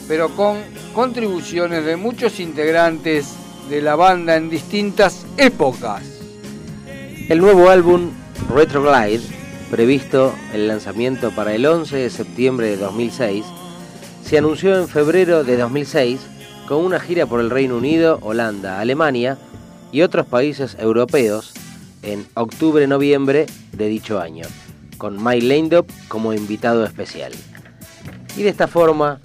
pero 0.08 0.34
con 0.34 0.58
contribuciones 0.94 1.84
de 1.84 1.96
muchos 1.96 2.40
integrantes 2.40 3.34
de 3.68 3.82
la 3.82 3.96
banda 3.96 4.36
en 4.36 4.48
distintas 4.48 5.26
épocas. 5.36 6.02
El 7.28 7.38
nuevo 7.38 7.70
álbum 7.70 8.10
Retroglide, 8.48 9.22
previsto 9.70 10.32
el 10.52 10.68
lanzamiento 10.68 11.32
para 11.32 11.54
el 11.54 11.66
11 11.66 11.96
de 11.96 12.10
septiembre 12.10 12.68
de 12.68 12.76
2006, 12.76 13.44
se 14.24 14.38
anunció 14.38 14.76
en 14.76 14.88
febrero 14.88 15.42
de 15.42 15.56
2006 15.56 16.20
con 16.68 16.84
una 16.84 17.00
gira 17.00 17.26
por 17.26 17.40
el 17.40 17.50
Reino 17.50 17.76
Unido, 17.76 18.18
Holanda, 18.22 18.80
Alemania 18.80 19.38
y 19.92 20.02
otros 20.02 20.26
países 20.26 20.76
europeos 20.78 21.54
en 22.02 22.26
octubre-noviembre 22.34 23.46
de 23.72 23.88
dicho 23.88 24.20
año, 24.20 24.46
con 24.98 25.22
Mike 25.22 25.46
Landop 25.46 25.90
como 26.08 26.32
invitado 26.32 26.84
especial. 26.84 27.32
Y 28.36 28.42
de 28.42 28.50
esta 28.50 28.68
forma 28.68 29.20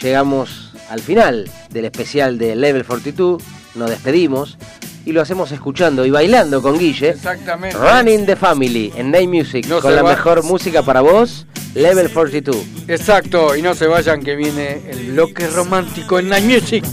llegamos 0.00 0.72
al 0.90 1.00
final 1.00 1.50
del 1.70 1.84
especial 1.84 2.38
de 2.38 2.56
Level 2.56 2.84
42, 2.84 3.42
nos 3.74 3.90
despedimos 3.90 4.56
y 5.04 5.12
lo 5.12 5.20
hacemos 5.22 5.52
escuchando 5.52 6.04
y 6.04 6.10
bailando 6.10 6.60
con 6.62 6.78
Guille. 6.78 7.10
Exactamente. 7.10 7.76
Running 7.76 8.26
the 8.26 8.36
Family 8.36 8.92
en 8.96 9.10
Night 9.10 9.28
Music 9.28 9.66
No 9.68 9.80
con 9.80 9.94
la 9.94 10.02
va- 10.02 10.10
mejor 10.10 10.42
música 10.44 10.82
para 10.82 11.00
vos, 11.00 11.46
Level 11.74 12.10
42. 12.10 12.56
Exacto, 12.88 13.56
y 13.56 13.62
no 13.62 13.74
se 13.74 13.86
vayan 13.86 14.22
que 14.22 14.36
viene 14.36 14.82
el 14.90 15.12
bloque 15.12 15.46
romántico 15.48 16.18
en 16.18 16.28
Night 16.28 16.44
Music. 16.44 16.84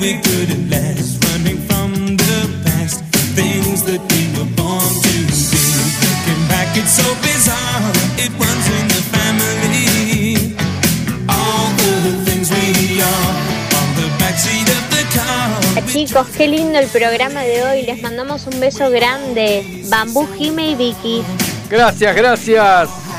Knew 0.00 0.08
it 0.08 0.24
couldn't 0.24 0.70
last, 0.70 1.22
running 1.24 1.58
from 1.68 2.16
the 2.16 2.62
past, 2.64 3.04
things 3.34 3.82
that 3.84 4.00
we 4.12 4.22
were 4.36 4.50
born 4.56 4.90
to 5.02 5.12
be. 5.28 5.40
Looking 6.02 6.42
back, 6.48 6.76
it's 6.76 6.92
so 6.92 7.08
bizarre. 7.22 7.92
It 8.16 8.30
runs 8.38 8.66
in 8.78 8.86
the 8.88 9.02
family. 9.14 10.56
All 11.28 11.68
the 11.76 12.12
things 12.24 12.50
we 12.50 13.00
are 13.00 13.32
on 13.78 13.88
the 13.96 14.08
backseat 14.20 14.68
of 14.68 14.84
the 14.90 15.04
car. 15.16 15.84
Chicos, 15.86 16.28
qué 16.36 16.48
lindo 16.48 16.78
el 16.78 16.88
programa 16.88 17.42
de 17.42 17.62
hoy. 17.62 17.82
Les 17.82 18.00
mandamos 18.02 18.46
un 18.46 18.60
beso 18.60 18.90
grande. 18.90 19.84
Bambú, 19.88 20.26
Jime 20.38 20.70
y 20.70 20.74
Vicky. 20.74 21.22
Gracias, 21.68 22.14
gracias. 22.16 23.09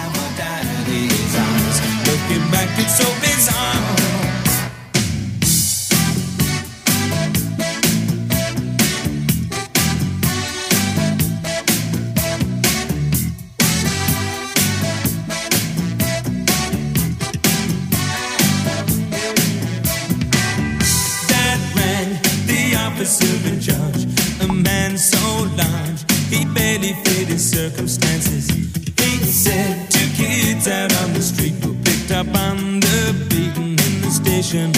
Station. 34.52 34.74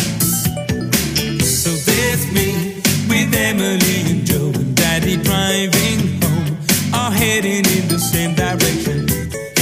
So 1.41 1.71
there's 1.71 2.31
me 2.31 2.75
with 3.09 3.33
Emily 3.33 4.11
and 4.11 4.25
Joe 4.25 4.51
and 4.53 4.75
Daddy 4.75 5.17
driving 5.17 6.21
home, 6.21 6.57
all 6.93 7.11
heading 7.11 7.65
in 7.65 7.87
the 7.87 7.99
same 7.99 8.35
direction. 8.35 9.09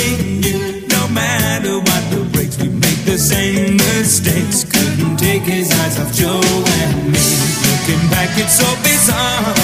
In 0.07 0.43
you, 0.43 0.87
no 0.87 1.07
matter 1.09 1.77
what 1.77 2.03
the 2.11 2.27
breaks, 2.33 2.57
we 2.57 2.67
make 2.67 3.05
the 3.05 3.17
same 3.17 3.77
mistakes. 3.77 4.65
Couldn't 4.65 5.17
take 5.17 5.43
his 5.43 5.71
eyes 5.71 5.99
off 5.99 6.13
Joe 6.13 6.41
and 6.41 7.11
me. 7.13 7.25
Looking 7.67 8.03
back, 8.09 8.29
it's 8.37 8.57
so 8.59 8.67
bizarre. 8.83 9.60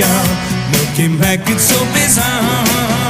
Looking 0.00 1.18
back, 1.18 1.40
it's 1.50 1.64
so 1.64 1.78
bizarre. 1.92 3.09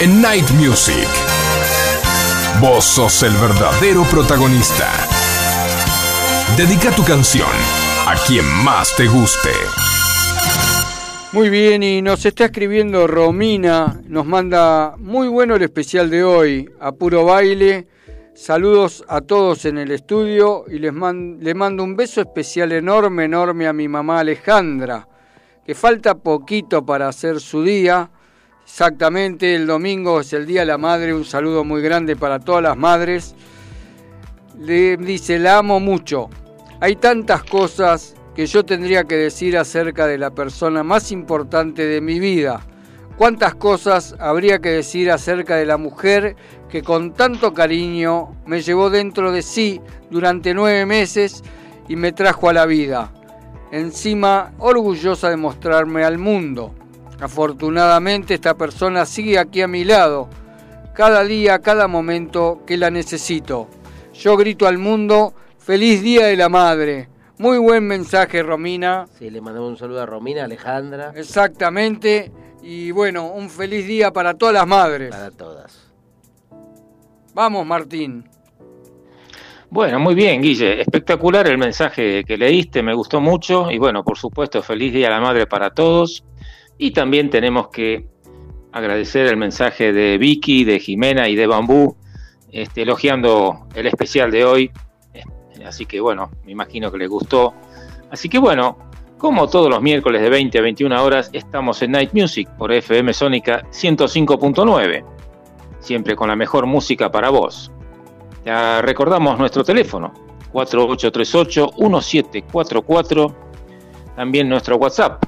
En 0.00 0.22
Night 0.22 0.48
Music, 0.52 1.08
vos 2.60 2.84
sos 2.84 3.20
el 3.24 3.32
verdadero 3.32 4.04
protagonista. 4.04 4.86
Dedica 6.56 6.94
tu 6.94 7.02
canción 7.02 7.48
a 8.06 8.14
quien 8.24 8.44
más 8.62 8.94
te 8.94 9.08
guste. 9.08 9.50
Muy 11.32 11.50
bien, 11.50 11.82
y 11.82 12.00
nos 12.00 12.24
está 12.24 12.44
escribiendo 12.44 13.08
Romina, 13.08 14.00
nos 14.06 14.24
manda 14.24 14.94
muy 14.98 15.26
bueno 15.26 15.56
el 15.56 15.62
especial 15.62 16.08
de 16.10 16.22
hoy, 16.22 16.70
a 16.78 16.92
puro 16.92 17.24
baile. 17.24 17.88
Saludos 18.36 19.04
a 19.08 19.20
todos 19.20 19.64
en 19.64 19.78
el 19.78 19.90
estudio 19.90 20.64
y 20.68 20.78
les 20.78 20.92
le 20.92 21.54
mando 21.54 21.82
un 21.82 21.96
beso 21.96 22.20
especial 22.20 22.70
enorme, 22.70 23.24
enorme 23.24 23.66
a 23.66 23.72
mi 23.72 23.88
mamá 23.88 24.20
Alejandra, 24.20 25.08
que 25.66 25.74
falta 25.74 26.14
poquito 26.14 26.86
para 26.86 27.08
hacer 27.08 27.40
su 27.40 27.64
día. 27.64 28.12
Exactamente, 28.70 29.54
el 29.54 29.66
domingo 29.66 30.20
es 30.20 30.34
el 30.34 30.46
Día 30.46 30.60
de 30.60 30.66
la 30.66 30.78
Madre, 30.78 31.14
un 31.14 31.24
saludo 31.24 31.64
muy 31.64 31.80
grande 31.80 32.16
para 32.16 32.38
todas 32.38 32.62
las 32.62 32.76
madres. 32.76 33.34
Le 34.58 34.98
dice, 34.98 35.38
la 35.38 35.58
amo 35.58 35.80
mucho. 35.80 36.28
Hay 36.78 36.96
tantas 36.96 37.42
cosas 37.44 38.14
que 38.36 38.46
yo 38.46 38.66
tendría 38.66 39.04
que 39.04 39.16
decir 39.16 39.56
acerca 39.56 40.06
de 40.06 40.18
la 40.18 40.30
persona 40.30 40.84
más 40.84 41.10
importante 41.10 41.86
de 41.86 42.02
mi 42.02 42.20
vida. 42.20 42.60
¿Cuántas 43.16 43.54
cosas 43.54 44.14
habría 44.20 44.58
que 44.60 44.68
decir 44.68 45.10
acerca 45.10 45.56
de 45.56 45.66
la 45.66 45.78
mujer 45.78 46.36
que 46.68 46.82
con 46.82 47.14
tanto 47.14 47.54
cariño 47.54 48.36
me 48.46 48.60
llevó 48.60 48.90
dentro 48.90 49.32
de 49.32 49.40
sí 49.42 49.80
durante 50.10 50.52
nueve 50.52 50.84
meses 50.84 51.42
y 51.88 51.96
me 51.96 52.12
trajo 52.12 52.50
a 52.50 52.52
la 52.52 52.66
vida? 52.66 53.12
Encima, 53.72 54.52
orgullosa 54.58 55.30
de 55.30 55.36
mostrarme 55.38 56.04
al 56.04 56.18
mundo. 56.18 56.74
Afortunadamente 57.20 58.34
esta 58.34 58.56
persona 58.56 59.04
sigue 59.04 59.38
aquí 59.38 59.60
a 59.62 59.68
mi 59.68 59.84
lado, 59.84 60.28
cada 60.94 61.24
día, 61.24 61.58
cada 61.58 61.88
momento 61.88 62.62
que 62.66 62.76
la 62.76 62.90
necesito. 62.90 63.68
Yo 64.14 64.36
grito 64.36 64.66
al 64.66 64.78
mundo, 64.78 65.34
feliz 65.58 66.02
Día 66.02 66.26
de 66.26 66.36
la 66.36 66.48
Madre. 66.48 67.08
Muy 67.38 67.58
buen 67.58 67.86
mensaje, 67.86 68.42
Romina. 68.42 69.06
Sí, 69.16 69.30
le 69.30 69.40
mandamos 69.40 69.70
un 69.70 69.76
saludo 69.76 70.02
a 70.02 70.06
Romina, 70.06 70.44
Alejandra, 70.44 71.12
Exactamente. 71.14 72.32
Y 72.62 72.90
bueno, 72.90 73.26
un 73.28 73.48
feliz 73.48 73.86
día 73.86 74.12
para 74.12 74.34
todas 74.34 74.54
las 74.54 74.66
madres. 74.66 75.10
para 75.10 75.30
todas. 75.30 75.88
Vamos, 77.34 77.64
Martín. 77.64 78.28
Bueno, 79.70 80.00
muy 80.00 80.14
bien, 80.14 80.42
Guille. 80.42 80.80
Espectacular 80.80 81.46
el 81.46 81.58
mensaje 81.58 82.24
que 82.24 82.36
leíste, 82.36 82.82
me 82.82 82.94
gustó 82.94 83.20
mucho. 83.20 83.70
Y 83.70 83.78
bueno, 83.78 84.02
por 84.02 84.18
supuesto, 84.18 84.62
feliz 84.62 84.92
Día 84.92 85.06
a 85.06 85.10
la 85.10 85.20
Madre 85.20 85.46
para 85.46 85.70
todos. 85.70 86.24
Y 86.78 86.92
también 86.92 87.28
tenemos 87.28 87.68
que 87.68 88.06
agradecer 88.72 89.26
el 89.26 89.36
mensaje 89.36 89.92
de 89.92 90.18
Vicky, 90.18 90.64
de 90.64 90.78
Jimena 90.78 91.28
y 91.28 91.34
de 91.34 91.46
Bambú, 91.46 91.96
este, 92.52 92.82
elogiando 92.82 93.66
el 93.74 93.86
especial 93.86 94.30
de 94.30 94.44
hoy. 94.44 94.70
Eh, 95.12 95.22
Así 95.66 95.86
que 95.86 96.00
bueno, 96.00 96.30
me 96.44 96.52
imagino 96.52 96.90
que 96.90 96.98
les 96.98 97.08
gustó. 97.08 97.54
Así 98.10 98.28
que 98.28 98.38
bueno, 98.38 98.78
como 99.18 99.48
todos 99.48 99.68
los 99.68 99.82
miércoles 99.82 100.22
de 100.22 100.30
20 100.30 100.58
a 100.58 100.62
21 100.62 101.04
horas, 101.04 101.28
estamos 101.32 101.82
en 101.82 101.90
Night 101.90 102.12
Music 102.12 102.48
por 102.56 102.72
FM 102.72 103.12
Sónica 103.12 103.64
105.9. 103.70 105.04
Siempre 105.80 106.14
con 106.14 106.28
la 106.28 106.36
mejor 106.36 106.66
música 106.66 107.10
para 107.10 107.30
vos. 107.30 107.72
Ya 108.44 108.80
recordamos 108.80 109.36
nuestro 109.38 109.64
teléfono, 109.64 110.14
4838-1744. 110.52 113.34
También 114.14 114.48
nuestro 114.48 114.76
WhatsApp, 114.76 115.24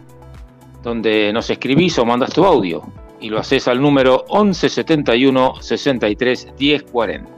donde 0.82 1.32
nos 1.32 1.50
escribís 1.50 1.98
o 1.98 2.04
mandas 2.04 2.32
tu 2.32 2.44
audio. 2.44 2.82
Y 3.20 3.28
lo 3.28 3.38
haces 3.38 3.68
al 3.68 3.80
número 3.80 4.24
1171 4.30 5.54
63 5.60 6.48
1040. 6.58 7.30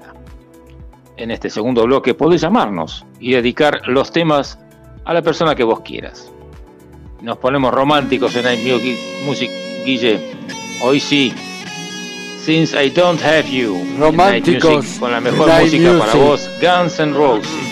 En 1.16 1.30
este 1.30 1.51
segundo 1.51 1.84
bloque 1.84 2.14
podés 2.14 2.40
llamarnos 2.40 3.05
y 3.20 3.32
dedicar 3.32 3.82
los 3.86 4.12
temas 4.12 4.59
a 5.05 5.12
la 5.12 5.22
persona 5.22 5.55
que 5.55 5.64
vos 5.64 5.80
quieras. 5.80 6.30
Nos 7.20 7.38
ponemos 7.38 7.72
románticos 7.72 8.34
en 8.36 8.45
Night 8.45 8.61
Music, 9.24 9.51
Guille. 9.84 10.20
Hoy 10.82 10.99
sí. 11.01 11.32
Since 12.45 12.84
I 12.84 12.90
Don't 12.90 13.22
Have 13.22 13.49
You. 13.51 13.84
Románticos 13.99 14.74
Music, 14.74 15.01
Con 15.01 15.12
la 15.12 15.20
mejor 15.20 15.49
música 15.61 15.99
para 15.99 16.14
Music. 16.14 16.20
vos, 16.20 16.51
Guns 16.61 16.99
N' 16.99 17.14
Roses. 17.14 17.71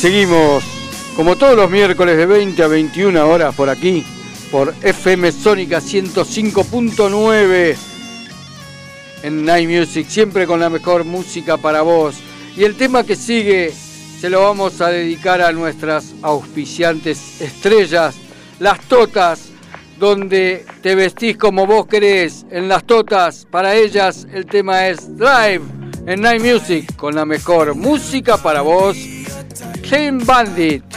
Seguimos 0.00 0.64
como 1.14 1.36
todos 1.36 1.54
los 1.54 1.70
miércoles 1.70 2.16
de 2.16 2.24
20 2.24 2.62
a 2.62 2.68
21 2.68 3.28
horas 3.28 3.54
por 3.54 3.68
aquí, 3.68 4.02
por 4.50 4.72
FM 4.80 5.30
Sónica 5.30 5.80
105.9 5.80 7.76
en 9.22 9.44
Night 9.44 9.68
Music, 9.68 10.06
siempre 10.08 10.46
con 10.46 10.58
la 10.58 10.70
mejor 10.70 11.04
música 11.04 11.58
para 11.58 11.82
vos. 11.82 12.14
Y 12.56 12.64
el 12.64 12.76
tema 12.76 13.04
que 13.04 13.14
sigue 13.14 13.74
se 14.18 14.30
lo 14.30 14.40
vamos 14.40 14.80
a 14.80 14.88
dedicar 14.88 15.42
a 15.42 15.52
nuestras 15.52 16.14
auspiciantes 16.22 17.38
estrellas, 17.42 18.14
las 18.58 18.80
Totas, 18.80 19.50
donde 19.98 20.64
te 20.80 20.94
vestís 20.94 21.36
como 21.36 21.66
vos 21.66 21.86
querés, 21.86 22.46
en 22.50 22.68
las 22.68 22.84
Totas. 22.84 23.46
Para 23.50 23.76
ellas 23.76 24.26
el 24.32 24.46
tema 24.46 24.88
es 24.88 25.14
Drive 25.18 25.60
en 26.06 26.22
Night 26.22 26.42
Music, 26.42 26.96
con 26.96 27.14
la 27.14 27.26
mejor 27.26 27.74
música 27.74 28.38
para 28.38 28.62
vos. 28.62 29.19
Shane 29.90 30.24
Bandit. 30.24 30.89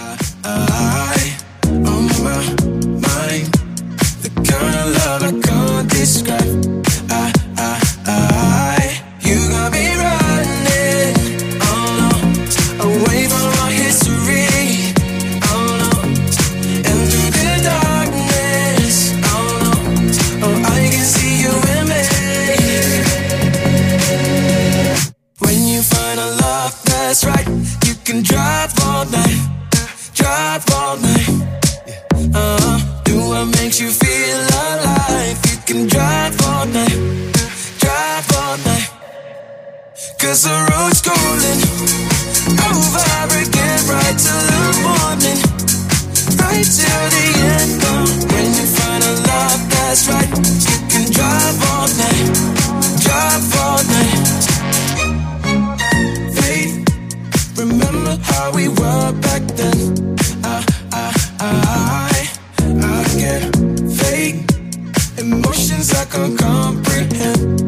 Cause 40.34 40.46
the 40.46 40.58
road's 40.74 41.00
calling 41.00 41.62
over 42.66 43.38
again, 43.38 43.80
right 43.86 44.18
till 44.18 44.42
the 44.50 44.66
morning, 44.82 45.38
right 46.42 46.66
till 46.66 47.06
the 47.14 47.26
end. 47.54 47.78
Uh, 47.86 48.02
when 48.34 48.50
you 48.58 48.66
find 48.66 49.04
a 49.04 49.14
love 49.30 49.62
that's 49.70 50.10
right, 50.10 50.26
you 50.26 50.78
can 50.90 51.06
drive 51.14 51.58
all 51.70 51.86
night, 52.02 52.34
drive 53.06 53.46
all 53.62 53.78
night. 53.94 54.26
Faith, 56.34 56.82
remember 57.60 58.18
how 58.24 58.52
we 58.56 58.70
were 58.70 59.12
back 59.22 59.44
then. 59.54 60.18
I, 60.44 60.66
I, 60.94 61.14
I, 61.42 62.28
I 62.82 63.04
get 63.22 63.54
fake 64.02 64.50
emotions 65.20 65.94
I 65.94 66.06
can't 66.06 66.36
comprehend. 66.40 67.63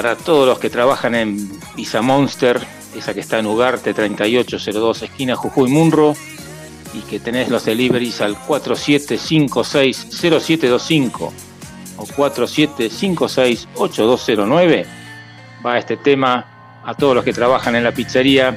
Para 0.00 0.16
todos 0.16 0.48
los 0.48 0.58
que 0.58 0.70
trabajan 0.70 1.14
en 1.14 1.46
Pizza 1.76 2.00
Monster, 2.00 2.58
esa 2.96 3.12
que 3.12 3.20
está 3.20 3.38
en 3.38 3.44
Ugarte 3.44 3.92
3802, 3.92 5.02
esquina 5.02 5.36
Jujuy 5.36 5.68
Munro, 5.68 6.16
y 6.94 7.00
que 7.00 7.20
tenés 7.20 7.50
los 7.50 7.66
deliveries 7.66 8.22
al 8.22 8.34
47560725 8.34 11.30
o 11.98 12.06
47568209, 12.06 14.86
va 15.66 15.76
este 15.76 15.98
tema 15.98 16.80
a 16.82 16.94
todos 16.94 17.14
los 17.14 17.22
que 17.22 17.34
trabajan 17.34 17.76
en 17.76 17.84
la 17.84 17.92
pizzería. 17.92 18.56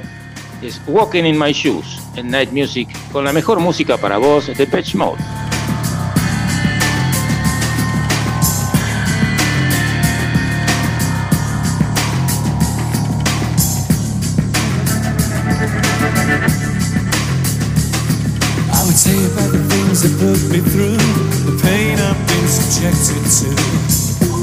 Es 0.62 0.80
Walking 0.86 1.24
in 1.24 1.38
My 1.38 1.52
Shoes 1.52 2.00
en 2.16 2.30
Night 2.30 2.52
Music 2.52 2.88
con 3.12 3.22
la 3.22 3.34
mejor 3.34 3.60
música 3.60 3.98
para 3.98 4.16
vos 4.16 4.46
de 4.46 4.66
Patch 4.66 4.94
Mode. 4.94 5.43
That 20.04 20.12
put 20.20 20.36
me 20.52 20.60
through, 20.60 21.00
the 21.48 21.56
pain 21.64 21.96
I've 21.96 22.20
been 22.28 22.48
subjected 22.48 23.24
to. 23.40 23.48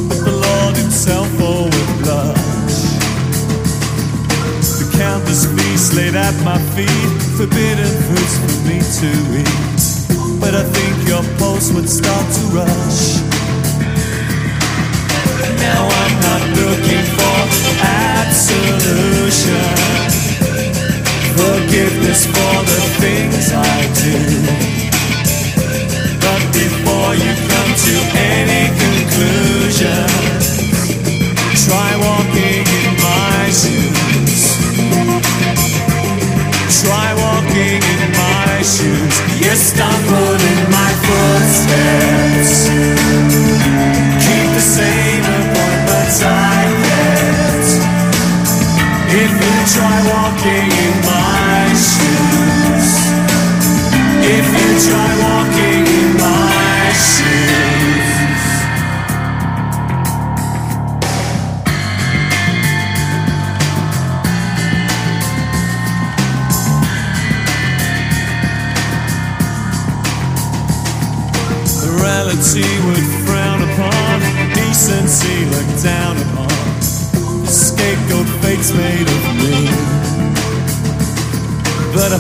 But 0.10 0.26
the 0.26 0.34
Lord 0.34 0.74
Himself, 0.76 1.30
oh, 1.38 1.70
would 1.70 1.92
blush. 2.02 2.98
The 4.82 4.90
countless 4.98 5.46
feasts 5.46 5.94
laid 5.94 6.16
at 6.16 6.34
my 6.42 6.58
feet, 6.74 7.14
forbidden 7.38 7.94
foods 8.10 8.36
for 8.42 8.54
me 8.66 8.82
to 8.82 9.10
eat. 9.38 9.82
But 10.42 10.58
I 10.58 10.66
think 10.66 10.94
your 11.08 11.22
pulse 11.38 11.70
would 11.74 11.90
start 11.90 12.26
to 12.26 12.44
rush. 12.58 13.22
Now 15.62 15.82
I'm 15.86 16.16
not 16.26 16.42
looking 16.58 17.06
for 17.14 17.38
absolution 17.86 19.62
forgiveness 21.38 22.26
for 22.26 22.56
the 22.66 22.82
things 22.98 23.54
I 23.54 23.78
do. 24.02 24.81
Before 27.12 27.28
you 27.28 27.36
come 27.36 27.74
to 27.76 27.96
any 28.16 28.72
conclusion, 28.80 30.08
try 31.60 31.92
walking 32.00 32.64
in 32.64 32.92
my 33.04 33.52
shoes. 33.52 34.44
Try 36.80 37.12
walking 37.20 37.84
in 37.84 38.12
my 38.16 38.64
shoes. 38.64 39.16
You 39.44 39.52
stumble 39.60 40.40
in 40.40 40.62
my 40.72 40.92
footsteps. 41.04 42.72
Keep 44.24 44.48
the 44.56 44.64
same 44.64 45.24
appointments 45.36 46.24
I 46.24 46.64
kept. 46.88 47.68
If 49.12 49.32
you 49.44 49.56
try 49.76 49.98
walking 50.16 50.72
in 50.86 50.96
my 51.04 51.76
shoes, 51.76 52.88
if 54.32 54.46
you 54.48 54.70
try 54.88 55.12
walking 55.20 55.41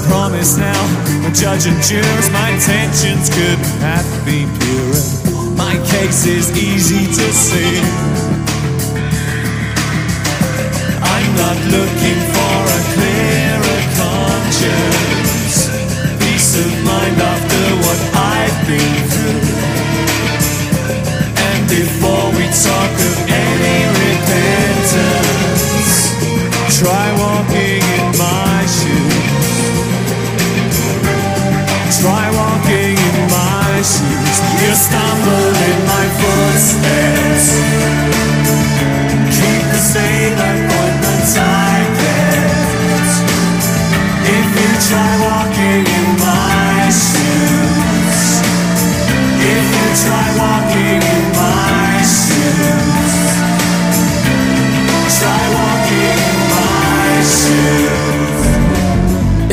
promise 0.07 0.57
now, 0.57 0.81
my 1.23 1.31
judge 1.31 1.65
and 1.65 1.81
jurors, 1.83 2.29
my 2.31 2.49
intentions 2.51 3.29
could 3.29 3.59
not 3.79 4.05
be 4.25 4.45
purer. 4.59 5.55
My 5.55 5.75
case 5.91 6.25
is 6.25 6.51
easy 6.57 7.05
to 7.05 7.27
see. 7.33 7.79
I'm 11.01 11.29
not 11.35 11.57
looking 11.75 12.19
for 12.33 12.57
a 12.77 12.79
clearer 12.93 13.81
conscience. 13.97 15.00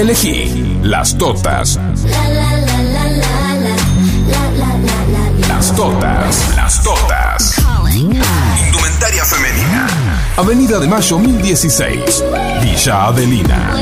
Elegí 0.08 0.80
las 0.84 1.18
totas. 1.18 1.78
Las 5.46 5.76
totas. 5.76 6.56
Las 6.56 6.82
totas. 6.82 7.54
Indumentaria 7.94 9.22
femenina. 9.26 9.86
Avenida 10.38 10.78
de 10.78 10.88
Mayo 10.88 11.18
1016. 11.18 12.24
Villa 12.62 13.08
Adelina. 13.08 13.74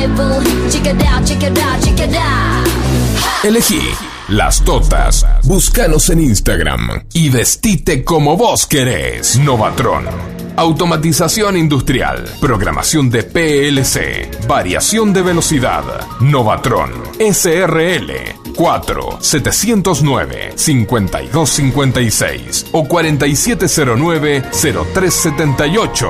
Elegí 3.45 3.83
las 4.27 4.65
totas. 4.65 5.25
Búscanos 5.45 6.11
en 6.11 6.23
Instagram 6.23 7.05
y 7.13 7.29
vestite 7.29 8.03
como 8.03 8.37
vos 8.37 8.67
querés. 8.67 9.39
Novatron. 9.39 10.36
Automatización 10.57 11.59
industrial. 11.59 12.25
Programación 12.41 13.11
de 13.11 13.25
PLC. 13.25 14.31
Variación 14.49 15.13
de 15.13 15.21
velocidad. 15.21 15.83
Novatron. 16.21 16.93
SRL. 17.21 18.11
4 18.57 19.19
709 19.21 20.55
5256 20.57 22.69
o 22.73 22.89
4709 22.89 24.43
0378. 24.51 26.09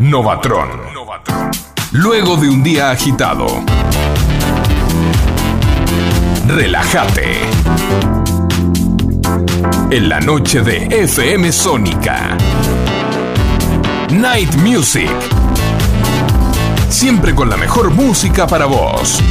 Novatron. 0.00 0.70
Luego 1.92 2.36
de 2.36 2.50
un 2.50 2.64
día 2.64 2.90
agitado. 2.90 3.46
Relájate. 6.48 7.38
En 9.90 10.08
la 10.08 10.20
noche 10.20 10.62
de 10.62 10.86
FM 11.04 11.52
Sónica. 11.52 12.36
Night 14.12 14.54
Music. 14.56 15.10
Siempre 16.88 17.34
con 17.34 17.50
la 17.50 17.58
mejor 17.58 17.90
música 17.90 18.46
para 18.46 18.64
vos. 18.64 19.22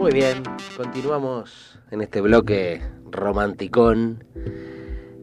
Muy 0.00 0.12
bien, 0.12 0.42
continuamos 0.76 1.78
en 1.92 2.00
este 2.00 2.20
bloque 2.20 2.82
romanticón. 3.10 4.24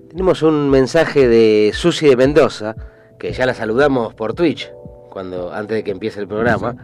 Tenemos 0.09 0.43
un 0.43 0.69
mensaje 0.69 1.27
de 1.27 1.71
Susi 1.73 2.07
de 2.07 2.15
Mendoza, 2.15 2.75
que 3.19 3.33
ya 3.33 3.45
la 3.45 3.53
saludamos 3.53 4.13
por 4.13 4.33
Twitch, 4.33 4.71
cuando 5.09 5.53
antes 5.53 5.75
de 5.75 5.83
que 5.83 5.91
empiece 5.91 6.21
el 6.21 6.27
programa. 6.27 6.75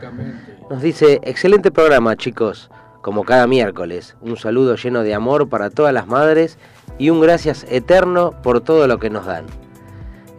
Nos 0.69 0.81
dice, 0.81 1.21
excelente 1.23 1.71
programa 1.71 2.17
chicos, 2.17 2.69
como 3.03 3.25
cada 3.25 3.45
miércoles. 3.45 4.15
Un 4.21 4.37
saludo 4.37 4.75
lleno 4.75 5.03
de 5.03 5.13
amor 5.13 5.49
para 5.49 5.69
todas 5.69 5.93
las 5.93 6.07
madres 6.07 6.57
y 6.97 7.09
un 7.11 7.19
gracias 7.19 7.65
eterno 7.69 8.31
por 8.41 8.61
todo 8.61 8.87
lo 8.87 8.97
que 8.97 9.11
nos 9.11 9.25
dan. 9.25 9.45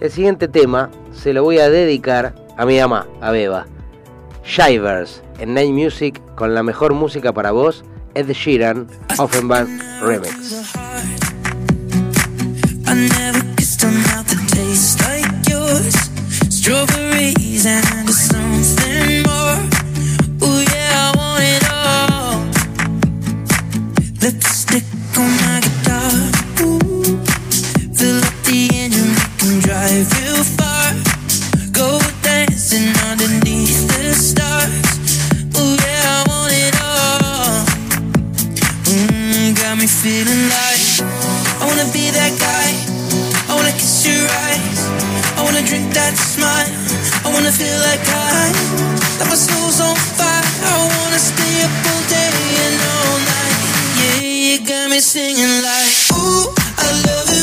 El 0.01 0.11
siguiente 0.11 0.49
tema 0.49 0.91
se 1.12 1.35
lo 1.35 1.45
voy 1.45 1.59
a 1.59 1.69
dedicar 1.69 2.35
a 2.57 2.65
mi 2.65 2.81
mamá, 2.81 3.07
a 3.21 3.31
Beba. 3.31 3.67
Shivers 4.45 5.23
en 5.39 5.55
Night 5.55 5.73
Music 5.73 6.21
con 6.35 6.55
la 6.55 6.62
mejor 6.62 6.95
música 6.95 7.33
para 7.33 7.53
vos, 7.53 7.85
Ed 8.15 8.31
Sheeran, 8.31 8.89
Offenbach 9.19 9.69
Remix. 10.03 10.73
Feeling 40.05 40.44
like 40.52 41.00
I 41.61 41.64
wanna 41.64 41.88
be 41.88 42.12
that 42.12 42.36
guy. 42.36 42.70
I 43.48 43.57
wanna 43.57 43.72
kiss 43.72 44.05
your 44.05 44.20
eyes. 44.44 44.80
I 45.32 45.40
wanna 45.40 45.64
drink 45.64 45.96
that 45.96 46.12
smile. 46.12 46.68
I 47.24 47.32
wanna 47.32 47.48
feel 47.48 47.78
like 47.88 48.05
I, 48.05 48.52
that 49.16 49.26
my 49.32 49.38
soul's 49.48 49.80
on 49.80 49.96
fire. 49.96 50.44
I 50.61 50.76
wanna 50.92 51.16
stay 51.16 51.57
up 51.64 51.72
all 51.88 52.02
day 52.12 52.36
and 52.68 52.76
all 52.92 53.16
night. 53.32 53.57
Yeah, 53.96 54.20
you 54.20 54.57
got 54.68 54.90
me 54.92 55.00
singing 55.00 55.64
like, 55.64 55.96
Ooh, 56.12 56.52
I 56.52 56.88
love 57.09 57.28
it 57.32 57.34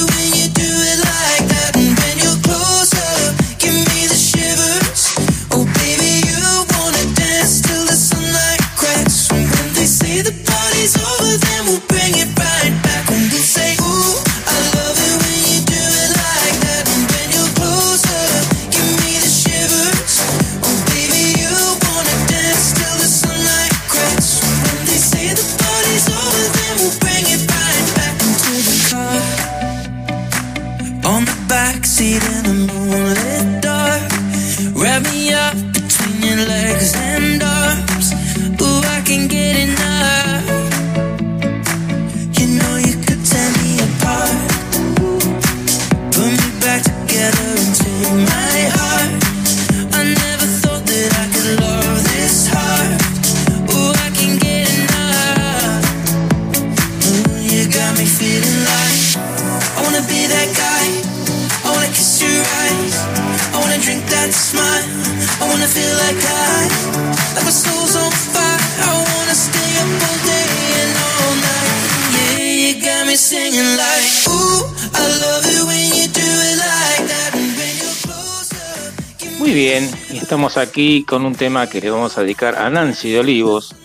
aquí 80.62 81.04
con 81.04 81.26
un 81.26 81.36
tema 81.36 81.68
que 81.68 81.82
le 81.82 81.90
vamos 81.90 82.18
a 82.18 82.22
dedicar 82.22 82.56
a 82.58 82.70
Nancy 82.70 83.12
de 83.12 83.20
Olivos. 83.20 83.76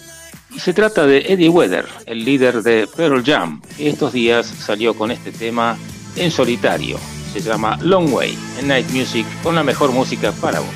Y 0.54 0.60
se 0.60 0.72
trata 0.72 1.06
de 1.06 1.18
Eddie 1.28 1.50
Vedder, 1.50 1.86
el 2.06 2.24
líder 2.24 2.62
de 2.62 2.88
Pearl 2.96 3.22
Jam, 3.24 3.60
que 3.76 3.88
estos 3.88 4.12
días 4.12 4.46
salió 4.46 4.94
con 4.94 5.10
este 5.10 5.32
tema 5.32 5.76
en 6.14 6.30
solitario. 6.30 6.98
Se 7.32 7.40
llama 7.40 7.78
Long 7.82 8.12
Way 8.12 8.38
en 8.60 8.68
Night 8.68 8.88
Music 8.90 9.26
con 9.42 9.54
la 9.54 9.62
mejor 9.62 9.92
música 9.92 10.32
para 10.32 10.60
vos. 10.60 10.70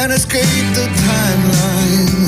Can't 0.00 0.12
escape 0.12 0.74
the 0.74 0.86
timeline. 0.96 2.19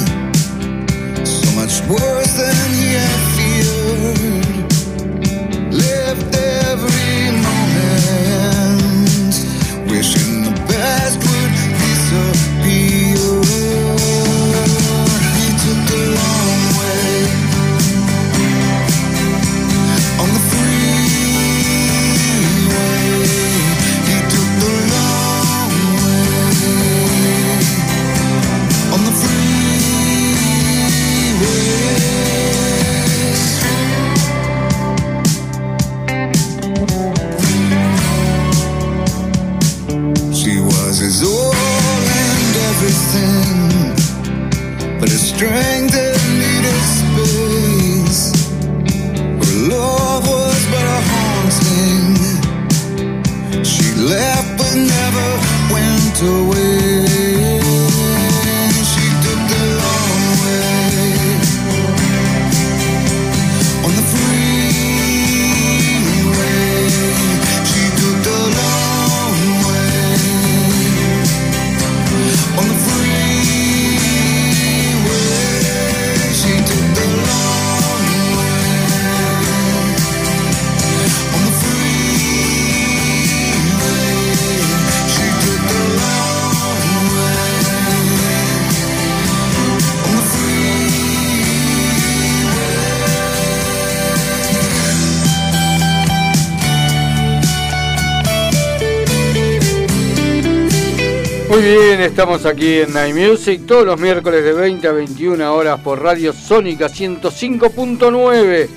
Muy 101.53 101.61
bien, 101.61 102.01
estamos 102.01 102.47
aquí 102.47 102.79
en 102.79 102.95
Night 102.95 103.15
Music 103.15 103.67
todos 103.67 103.85
los 103.85 104.01
miércoles 104.01 104.43
de 104.43 104.55
20 104.55 104.89
a 104.89 104.93
21 104.93 105.55
horas 105.55 105.79
por 105.81 106.03
Radio 106.03 106.33
Sónica 106.33 106.87
105.9. 106.87 108.69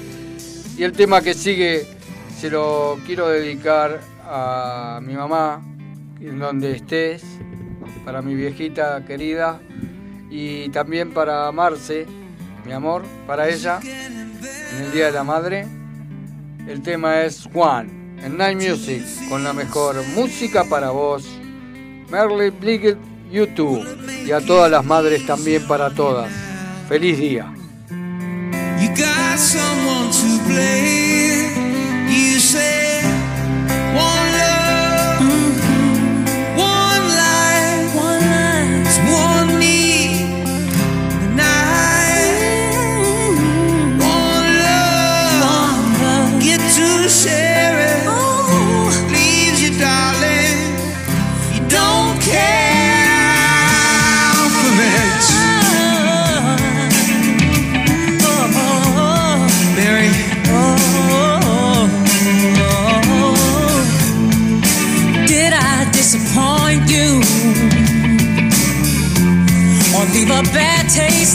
Y 0.78 0.84
el 0.84 0.92
tema 0.92 1.22
que 1.22 1.34
sigue 1.34 1.88
se 2.38 2.50
lo 2.50 3.00
quiero 3.06 3.30
dedicar 3.30 4.02
a 4.26 5.00
mi 5.02 5.14
mamá, 5.14 5.64
en 6.20 6.38
donde 6.38 6.74
estés, 6.74 7.24
para 8.04 8.22
mi 8.22 8.36
viejita 8.36 9.06
querida 9.06 9.62
y 10.30 10.68
también 10.68 11.14
para 11.14 11.50
Marce, 11.54 12.06
mi 12.66 12.74
amor, 12.74 13.04
para 13.26 13.48
ella, 13.48 13.80
en 13.82 14.84
el 14.84 14.92
Día 14.92 15.06
de 15.06 15.12
la 15.14 15.24
Madre. 15.24 15.66
El 16.68 16.82
tema 16.82 17.22
es 17.22 17.48
Juan, 17.54 18.18
en 18.22 18.38
Night 18.38 18.62
Music, 18.62 19.02
con 19.30 19.46
la 19.46 19.54
mejor 19.54 19.96
música 20.14 20.66
para 20.66 20.90
vos. 20.90 21.35
Merle 22.10 22.52
Bliget 22.52 22.98
YouTube 23.32 23.86
y 24.26 24.32
a 24.32 24.42
todas 24.42 24.72
las 24.72 24.86
madres 24.86 25.26
también 25.26 25.66
para 25.68 25.90
todas. 25.90 26.32
Feliz 26.88 27.18
día. 27.18 27.52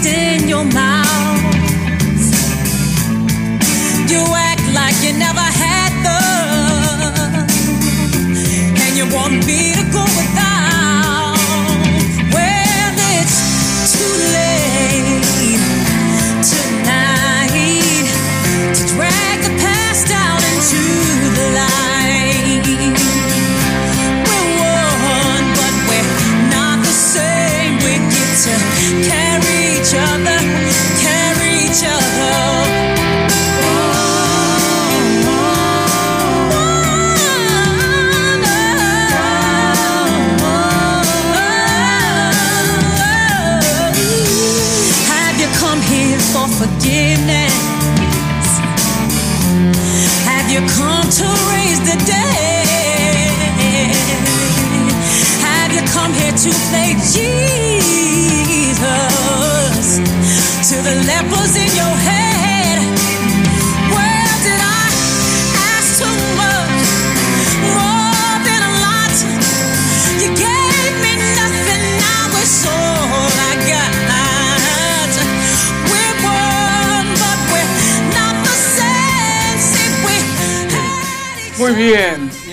Bad 0.02 0.04
taste 0.04 0.42
in 0.42 0.48
your 0.48 0.64
mouth? 0.64 0.89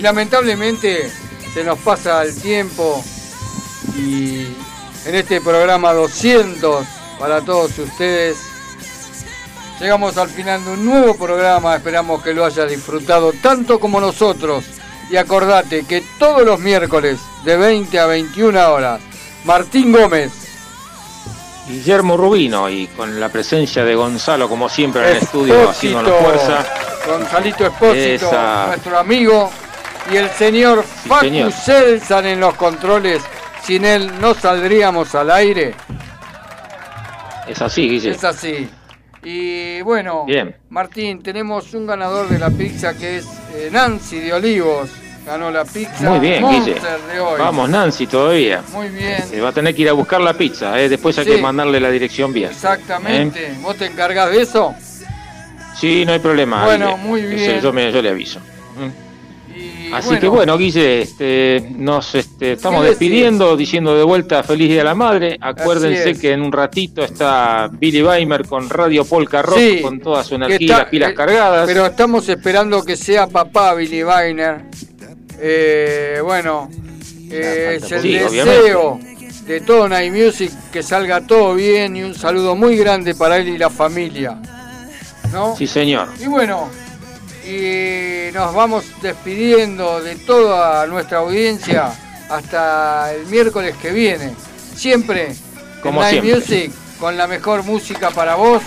Lamentablemente 0.07 1.11
se 1.53 1.65
nos 1.65 1.77
pasa 1.79 2.23
el 2.23 2.33
tiempo 2.33 3.03
y 3.97 4.47
en 5.05 5.15
este 5.15 5.41
programa 5.41 5.91
200 5.91 6.85
para 7.19 7.41
todos 7.41 7.77
ustedes 7.77 8.37
llegamos 9.81 10.15
al 10.17 10.29
final 10.29 10.63
de 10.63 10.71
un 10.71 10.85
nuevo 10.85 11.17
programa, 11.17 11.75
esperamos 11.75 12.23
que 12.23 12.33
lo 12.33 12.45
haya 12.45 12.65
disfrutado 12.65 13.33
tanto 13.33 13.81
como 13.81 13.99
nosotros 13.99 14.63
y 15.09 15.17
acordate 15.17 15.83
que 15.83 16.01
todos 16.17 16.45
los 16.45 16.57
miércoles 16.61 17.19
de 17.43 17.57
20 17.57 17.99
a 17.99 18.05
21 18.05 18.71
horas 18.71 19.01
Martín 19.43 19.91
Gómez, 19.91 20.31
Guillermo 21.67 22.15
Rubino 22.15 22.69
y 22.69 22.87
con 22.87 23.19
la 23.19 23.27
presencia 23.27 23.83
de 23.83 23.93
Gonzalo 23.93 24.47
como 24.47 24.69
siempre 24.69 25.01
en 25.01 25.17
el 25.17 25.23
estudio 25.23 25.69
haciendo 25.69 25.99
Espósito, 25.99 26.23
fuerza. 26.23 26.65
Gonzalito 27.05 27.65
Espósito, 27.65 28.27
Esa. 28.27 28.67
nuestro 28.67 28.97
amigo, 28.99 29.51
y 30.11 30.17
el 30.17 30.29
señor 30.31 30.83
Facu 30.83 31.25
señor. 31.25 31.51
Selsan 31.51 32.25
en 32.27 32.39
los 32.39 32.53
controles. 32.55 33.21
Sin 33.63 33.83
él 33.85 34.11
no 34.21 34.33
saldríamos 34.33 35.13
al 35.15 35.29
aire. 35.31 35.75
Es 37.47 37.61
así, 37.61 37.87
Guille. 37.89 38.11
Es 38.11 38.23
así. 38.23 38.69
Y 39.23 39.81
bueno, 39.81 40.25
Bien. 40.25 40.55
Martín, 40.69 41.21
tenemos 41.21 41.73
un 41.73 41.85
ganador 41.87 42.29
de 42.29 42.39
la 42.39 42.49
pizza 42.49 42.93
que 42.93 43.17
es 43.17 43.25
eh, 43.53 43.69
Nancy 43.71 44.19
de 44.19 44.33
Olivos. 44.33 44.89
Ganó 45.25 45.51
la 45.51 45.65
pizza 45.65 46.09
Muy 46.09 46.19
bien, 46.19 46.47
Guille. 46.47 46.71
Monster 46.71 46.99
de 47.11 47.19
hoy. 47.19 47.39
Vamos, 47.39 47.69
Nancy, 47.69 48.07
todavía. 48.07 48.61
Muy 48.71 48.87
bien. 48.87 49.21
Eh, 49.33 49.41
va 49.41 49.49
a 49.49 49.51
tener 49.51 49.75
que 49.75 49.81
ir 49.81 49.89
a 49.89 49.93
buscar 49.93 50.21
la 50.21 50.33
pizza, 50.33 50.79
eh, 50.79 50.87
después 50.87 51.17
hay 51.19 51.25
Sí. 51.25 51.31
que 51.31 51.41
mandarle 51.41 51.81
la 51.81 51.89
dirección 51.89 52.31
bien. 52.31 52.51
Exactamente. 52.51 53.47
¿Eh? 53.47 53.55
¿Vos 53.61 53.75
te 53.75 53.87
encargás 53.87 54.31
de 54.31 54.41
eso? 54.41 54.73
Sí, 55.77 56.05
no 56.05 56.13
hay 56.13 56.19
problema. 56.19 56.63
Bueno, 56.63 56.95
Guille. 56.95 57.03
muy 57.07 57.21
bien. 57.23 57.59
Yo, 57.61 57.73
me- 57.73 57.91
yo 57.91 58.01
le 58.01 58.09
aviso. 58.09 58.39
Así 59.91 60.07
bueno, 60.07 60.21
que 60.21 60.27
bueno, 60.27 60.57
Guille, 60.57 61.01
este, 61.01 61.69
nos 61.75 62.15
este, 62.15 62.53
estamos 62.53 62.83
despidiendo, 62.83 63.55
diciendo 63.55 63.95
de 63.95 64.03
vuelta 64.03 64.43
feliz 64.43 64.69
día 64.69 64.81
a 64.81 64.85
la 64.85 64.95
madre. 64.95 65.37
Acuérdense 65.39 66.11
es. 66.11 66.19
que 66.19 66.33
en 66.33 66.41
un 66.41 66.51
ratito 66.51 67.03
está 67.03 67.69
Billy 67.71 68.01
Weimer 68.01 68.45
con 68.45 68.69
Radio 68.69 69.05
Polka 69.05 69.41
Rock, 69.41 69.57
Sí, 69.57 69.79
con 69.81 69.99
toda 69.99 70.23
su 70.23 70.35
energía 70.35 70.57
y 70.59 70.67
las 70.67 70.85
pilas 70.85 71.11
eh, 71.11 71.15
cargadas. 71.15 71.67
Pero 71.67 71.85
estamos 71.85 72.27
esperando 72.29 72.83
que 72.83 72.95
sea 72.97 73.27
papá 73.27 73.73
Billy 73.75 74.03
Weiner. 74.03 74.65
Eh, 75.39 76.19
bueno, 76.23 76.69
eh, 77.29 77.79
es 77.81 77.91
el 77.91 78.01
Sí, 78.01 78.13
deseo 78.13 78.99
de 79.45 79.61
todo 79.61 79.87
Night 79.87 80.13
Music 80.13 80.51
que 80.71 80.83
salga 80.83 81.21
todo 81.25 81.55
bien 81.55 81.95
y 81.95 82.03
un 82.03 82.13
saludo 82.13 82.55
muy 82.55 82.75
grande 82.75 83.15
para 83.15 83.37
él 83.37 83.47
y 83.47 83.57
la 83.57 83.69
familia. 83.69 84.37
¿No? 85.31 85.55
Sí, 85.55 85.67
señor. 85.67 86.09
Y 86.21 86.27
bueno, 86.27 86.69
y 87.47 88.31
nos 88.33 88.53
vamos 88.53 88.85
despidiendo 89.01 90.01
de 90.01 90.15
toda 90.15 90.85
nuestra 90.87 91.19
audiencia 91.19 91.91
hasta 92.29 93.13
el 93.13 93.25
miércoles 93.27 93.75
que 93.81 93.91
viene. 93.91 94.33
Siempre 94.75 95.33
Como 95.81 96.01
Night 96.01 96.21
siempre. 96.21 96.35
Music 96.35 96.71
con 96.99 97.15
la 97.15 97.27
mejor 97.27 97.63
música 97.63 98.11
para 98.11 98.35
vos. 98.35 98.61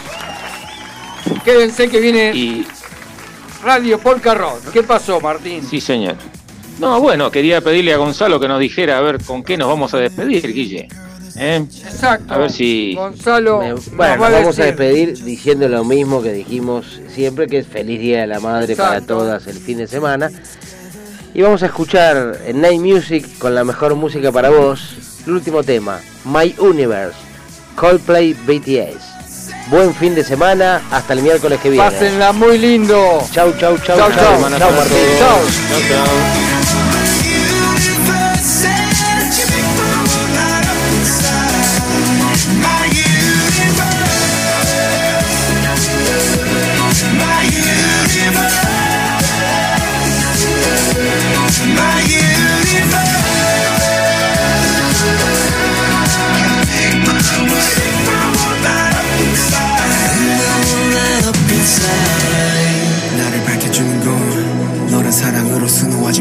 Quédense 1.44 1.88
que 1.88 2.00
viene 2.00 2.32
Y 2.34 2.66
Radio 3.62 3.98
Polka 3.98 4.34
Rock. 4.34 4.70
¿Qué 4.72 4.82
pasó, 4.82 5.20
Martín? 5.20 5.66
sí, 5.68 5.80
señor. 5.80 6.16
No, 6.78 6.98
bueno, 6.98 7.30
quería 7.30 7.60
pedirle 7.60 7.92
a 7.92 7.98
Gonzalo 7.98 8.40
que 8.40 8.48
nos 8.48 8.58
dijera 8.58 8.96
a 8.96 9.02
ver 9.02 9.22
con 9.22 9.42
qué 9.42 9.58
nos 9.58 9.68
vamos 9.68 9.92
a 9.92 9.98
despedir, 9.98 10.50
Guille. 10.52 10.88
¿Eh? 11.36 11.64
Exacto. 11.84 12.32
A 12.34 12.38
ver 12.38 12.50
si. 12.50 12.94
Gonzalo, 12.94 13.60
Me- 13.60 13.68
nos 13.70 13.90
bueno, 13.94 14.20
va 14.22 14.28
nos 14.30 14.36
a 14.36 14.40
vamos 14.40 14.58
a 14.58 14.62
decir- 14.62 14.76
despedir 14.76 15.24
diciendo 15.24 15.68
lo 15.68 15.84
mismo 15.84 16.22
que 16.22 16.32
dijimos 16.32 17.00
siempre, 17.14 17.46
que 17.46 17.58
es 17.58 17.66
feliz 17.66 18.00
Día 18.00 18.20
de 18.22 18.26
la 18.26 18.40
Madre 18.40 18.76
para 18.76 19.00
todas 19.00 19.46
el 19.46 19.56
fin 19.58 19.78
de 19.78 19.86
semana. 19.86 20.30
Y 21.32 21.42
vamos 21.42 21.62
a 21.62 21.66
escuchar 21.66 22.38
en 22.46 22.60
Night 22.60 22.80
Music 22.80 23.26
con 23.38 23.54
la 23.54 23.62
mejor 23.64 23.94
música 23.94 24.32
para 24.32 24.50
vos, 24.50 24.94
el 25.26 25.32
último 25.34 25.62
tema, 25.62 26.00
My 26.24 26.52
Universe, 26.58 27.16
Coldplay 27.76 28.32
BTS. 28.34 29.10
Buen 29.70 29.94
fin 29.94 30.16
de 30.16 30.24
semana, 30.24 30.82
hasta 30.90 31.12
el 31.12 31.22
miércoles 31.22 31.60
que 31.60 31.70
viene. 31.70 31.84
Pásenla 31.88 32.32
muy 32.32 32.58
lindo. 32.58 33.22
Chau, 33.30 33.52
chau, 33.52 33.78
chau, 33.78 33.96
Chau, 33.96 34.10
chau, 34.10 34.10
chau. 34.10 34.40
chau, 34.50 34.58
Chau, 34.58 34.72
Martín. 34.72 34.96
Chau. 35.18 35.38
Chau, 35.68 35.80
chau. 35.88 36.49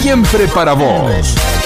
siempre 0.00 0.48
para 0.48 0.72
vos. 0.72 1.59